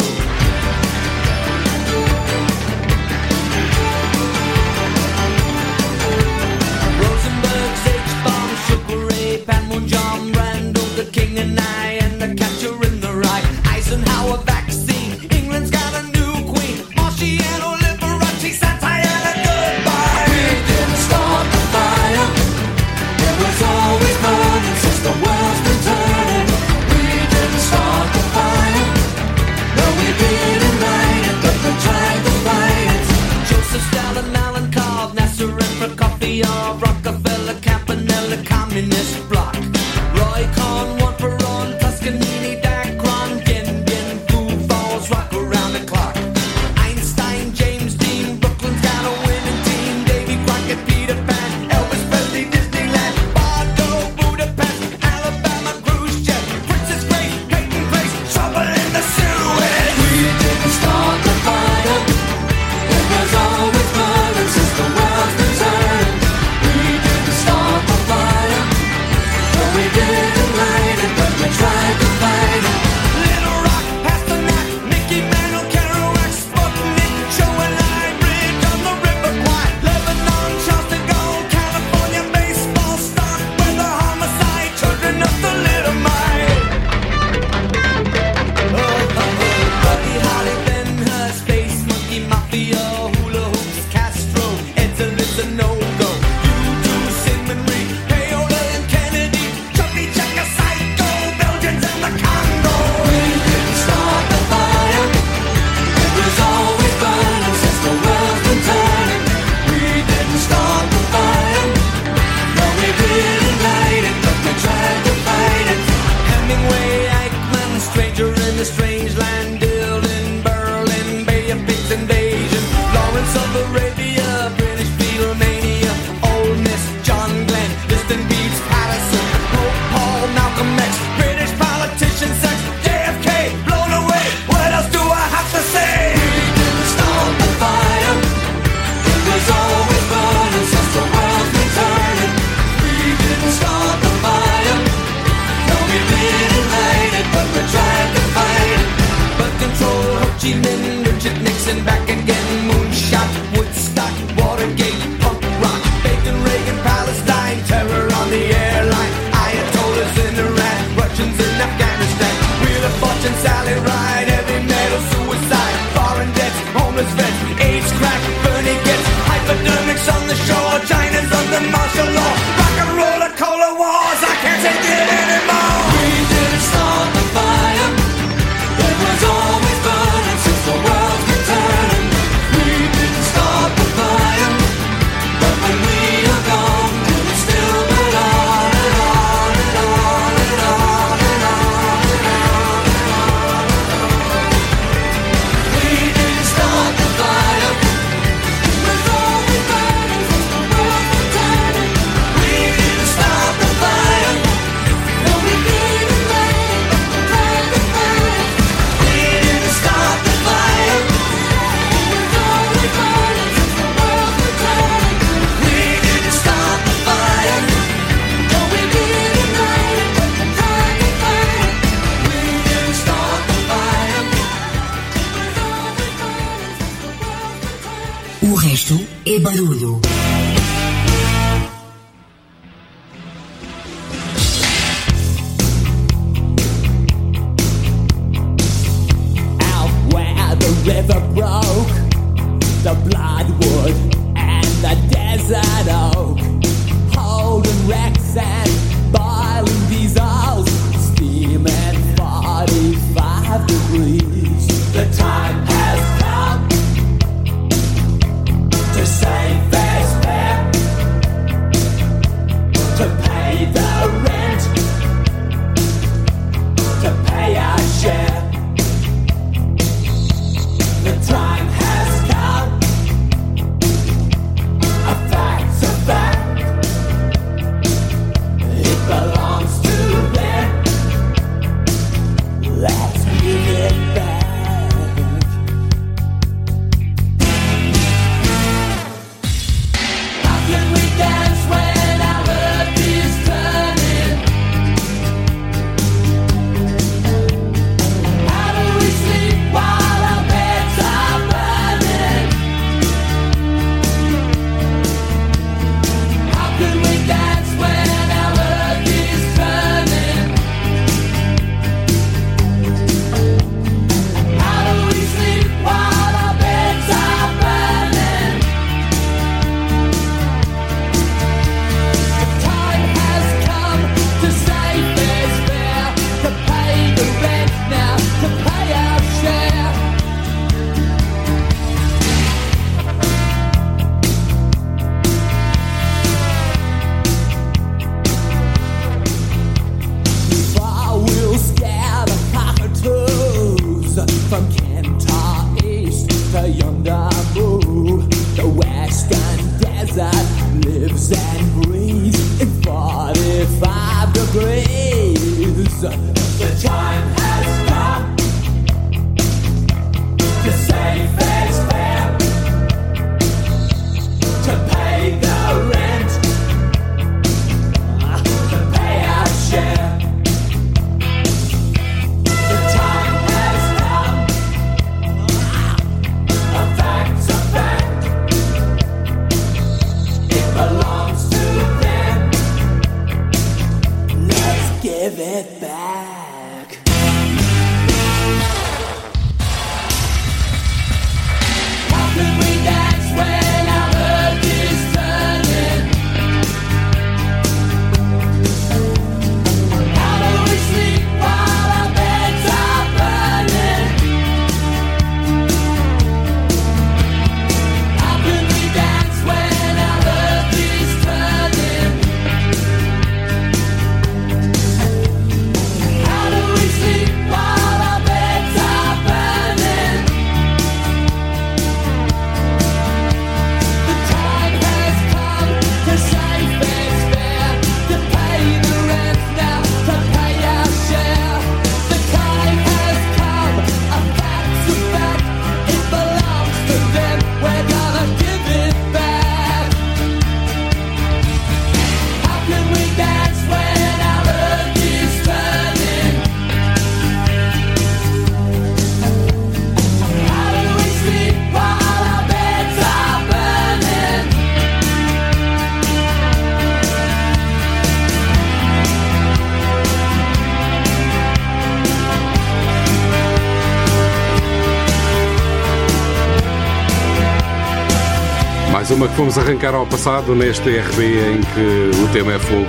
uma 469.10 469.28
que 469.28 469.34
fomos 469.34 469.58
arrancar 469.58 469.94
ao 469.94 470.06
passado 470.06 470.54
neste 470.54 470.88
RB 470.88 471.22
em 471.22 471.60
que 471.60 472.22
o 472.22 472.28
tema 472.32 472.54
é 472.54 472.58
fogo. 472.58 472.86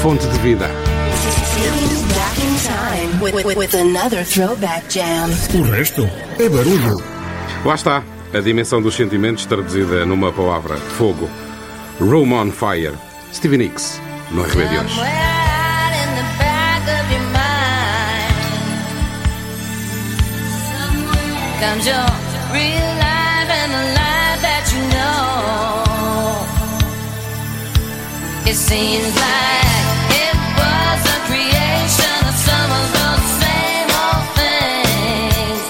Fonte 0.00 0.26
de 0.26 0.38
vida. 0.38 0.70
O 5.54 5.70
resto 5.70 6.08
é 6.38 6.48
barulho. 6.48 7.02
Lá 7.64 7.74
está, 7.74 8.02
a 8.32 8.40
dimensão 8.40 8.80
dos 8.80 8.94
sentimentos 8.94 9.44
traduzida 9.44 10.06
numa 10.06 10.32
palavra: 10.32 10.76
fogo. 10.76 11.28
Room 12.00 12.32
on 12.32 12.50
Fire. 12.50 12.94
Stevie 13.32 13.58
Nicks, 13.58 14.00
no 14.30 14.42
RB 14.42 14.68
de 14.68 14.78
hoje. 14.78 15.00
Comes 21.60 21.86
your 21.86 22.06
real 22.52 22.89
It 28.50 28.56
seems 28.56 29.14
like 29.14 30.10
it 30.26 30.36
was 30.58 31.00
a 31.06 31.18
creation 31.30 32.18
of 32.26 32.34
some 32.34 32.70
of 32.80 32.86
those 32.98 33.24
same 33.38 33.88
old 34.02 34.26
things. 34.34 35.62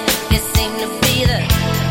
To 0.80 0.86
be 1.04 1.16
the 1.28 1.40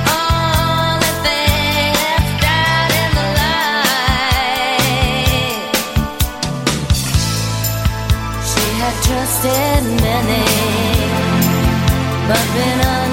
only 0.09 1.13
thing 1.25 1.93
left 1.93 2.41
out 2.41 2.91
in 3.03 3.09
the 3.19 3.27
light. 3.37 4.57
She 8.49 8.65
had 8.81 8.95
trusted 9.05 9.81
many, 10.01 10.45
but 12.27 12.45
been. 12.55 13.08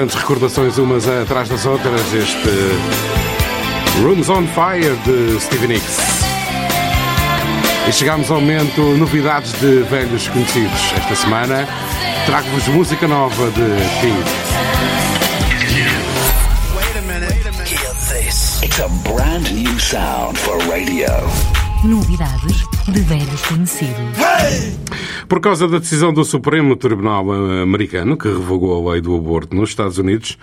grandes 0.00 0.16
recordações 0.16 0.78
umas 0.78 1.06
atrás 1.06 1.46
das 1.50 1.66
outras, 1.66 2.00
este 2.14 2.48
Rooms 4.02 4.30
on 4.30 4.46
Fire 4.46 4.96
de 5.04 5.38
Stevie 5.38 5.68
Nicks. 5.68 5.98
E 7.86 7.92
chegamos 7.92 8.30
ao 8.30 8.40
momento 8.40 8.80
novidades 8.96 9.52
de 9.60 9.82
velhos 9.82 10.26
conhecidos. 10.28 10.94
Esta 10.96 11.14
semana 11.14 11.68
trago-vos 12.24 12.66
música 12.68 13.06
nova 13.06 13.50
de 13.50 13.66
Pink. 14.00 14.24
Hear 17.66 17.92
this. 18.08 18.62
It's 18.62 18.78
a 18.78 18.88
brand 19.06 19.52
new 19.52 19.78
sound 19.78 20.38
for 20.38 20.56
radio. 20.60 21.10
Novidades 21.84 22.64
de 22.88 23.00
velhos 23.00 23.42
conhecidos. 23.42 24.16
Hey! 24.16 24.78
Por 25.30 25.40
causa 25.40 25.68
da 25.68 25.78
decisão 25.78 26.12
do 26.12 26.24
Supremo 26.24 26.74
Tribunal 26.74 27.24
eh, 27.32 27.62
Americano, 27.62 28.16
que 28.16 28.26
revogou 28.26 28.88
a 28.88 28.92
lei 28.92 29.00
do 29.00 29.14
aborto 29.14 29.54
nos 29.54 29.68
Estados 29.68 29.96
Unidos, 29.96 30.36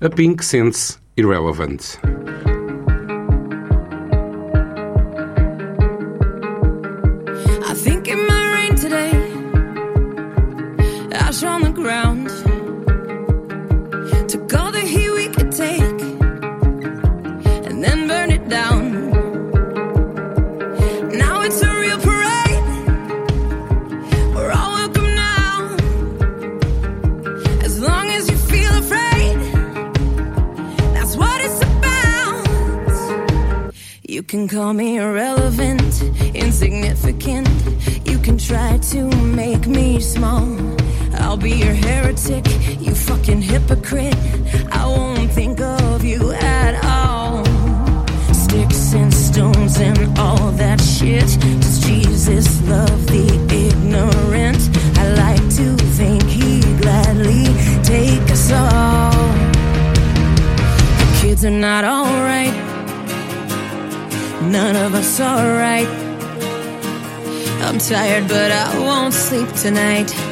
a 0.00 0.08
Pink 0.08 0.44
sente-se 0.44 0.98
irrelevant. 1.16 1.98
Tonight. 69.70 70.10
night. 70.10 70.29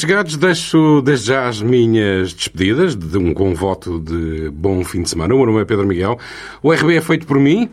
chegados, 0.00 0.36
deixo 0.36 1.02
desde 1.02 1.26
já 1.26 1.46
as 1.46 1.60
minhas 1.60 2.32
despedidas 2.32 2.96
de 2.96 3.18
um 3.18 3.34
bom 3.34 3.54
voto 3.54 4.00
de 4.00 4.50
bom 4.50 4.82
fim 4.82 5.02
de 5.02 5.10
semana. 5.10 5.34
O 5.34 5.36
meu 5.36 5.46
nome 5.46 5.60
é 5.60 5.64
Pedro 5.64 5.86
Miguel. 5.86 6.18
O 6.62 6.72
RB 6.72 6.96
é 6.96 7.00
feito 7.00 7.26
por 7.26 7.38
mim 7.38 7.68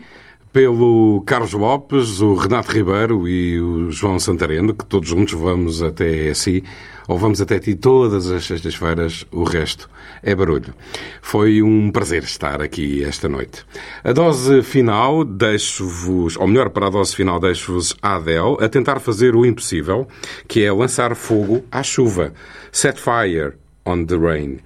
pelo 0.52 1.24
Carlos 1.26 1.54
Lopes, 1.54 2.20
o 2.20 2.34
Renato 2.34 2.72
Ribeiro 2.72 3.28
e 3.28 3.62
o 3.62 3.92
João 3.92 4.20
Santareno, 4.20 4.74
que 4.74 4.86
todos 4.86 5.08
juntos 5.08 5.34
vamos 5.36 5.82
até 5.82 6.34
si 6.34 6.64
ou 7.08 7.18
vamos 7.18 7.42
até 7.42 7.60
ti 7.60 7.76
todas 7.76 8.30
as 8.30 8.46
sextas-feiras, 8.46 9.26
o 9.32 9.44
resto 9.44 9.90
é 10.22 10.36
barulho. 10.36 10.74
Foi 11.22 11.62
um 11.62 11.90
prazer 11.90 12.24
estar 12.24 12.62
aqui 12.62 13.04
esta 13.04 13.30
noite. 13.30 13.66
A 14.04 14.12
dose 14.12 14.62
final 14.62 15.24
deixo-vos, 15.24 16.36
ou 16.38 16.48
melhor, 16.48 16.70
para 16.70 16.88
a 16.88 16.90
dose 16.90 17.16
final 17.16 17.40
deixo-vos 17.40 17.96
a 18.02 18.16
Adele 18.16 18.58
a 18.60 18.68
tentar 18.68 19.00
fazer 19.00 19.36
o 19.36 19.46
impossível, 19.46 20.08
que 20.48 20.64
é 20.64 20.72
lançar 20.72 21.16
fogo 21.16 21.64
à 21.72 21.82
chuva. 21.84 22.34
Set 22.72 23.00
fire 23.00 23.54
on 23.86 24.06
the 24.06 24.18
Rain. 24.18 24.60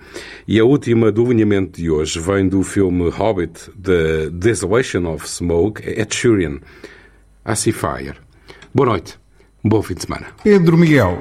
E 0.48 0.60
a 0.60 0.66
última 0.66 1.12
do 1.12 1.26
alinhamento 1.26 1.80
de 1.80 1.90
hoje 1.90 2.20
vem 2.20 2.50
do 2.50 2.64
filme 2.64 3.10
Hobbit, 3.10 3.70
The 3.82 4.30
Desolation 4.32 5.06
of 5.14 5.30
Smoke, 5.30 5.84
é 5.86 6.02
Ed 6.02 6.14
Sheeran. 6.14 6.60
I 7.46 7.56
see 7.56 7.72
fire. 7.72 8.16
Boa 8.74 8.90
noite. 8.90 9.20
Bom 9.64 9.82
fim 9.82 9.94
de 9.94 10.02
semana. 10.04 10.28
Pedro 10.44 10.78
Miguel. 10.78 11.20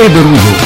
e 0.00 0.08
Derulo. 0.08 0.57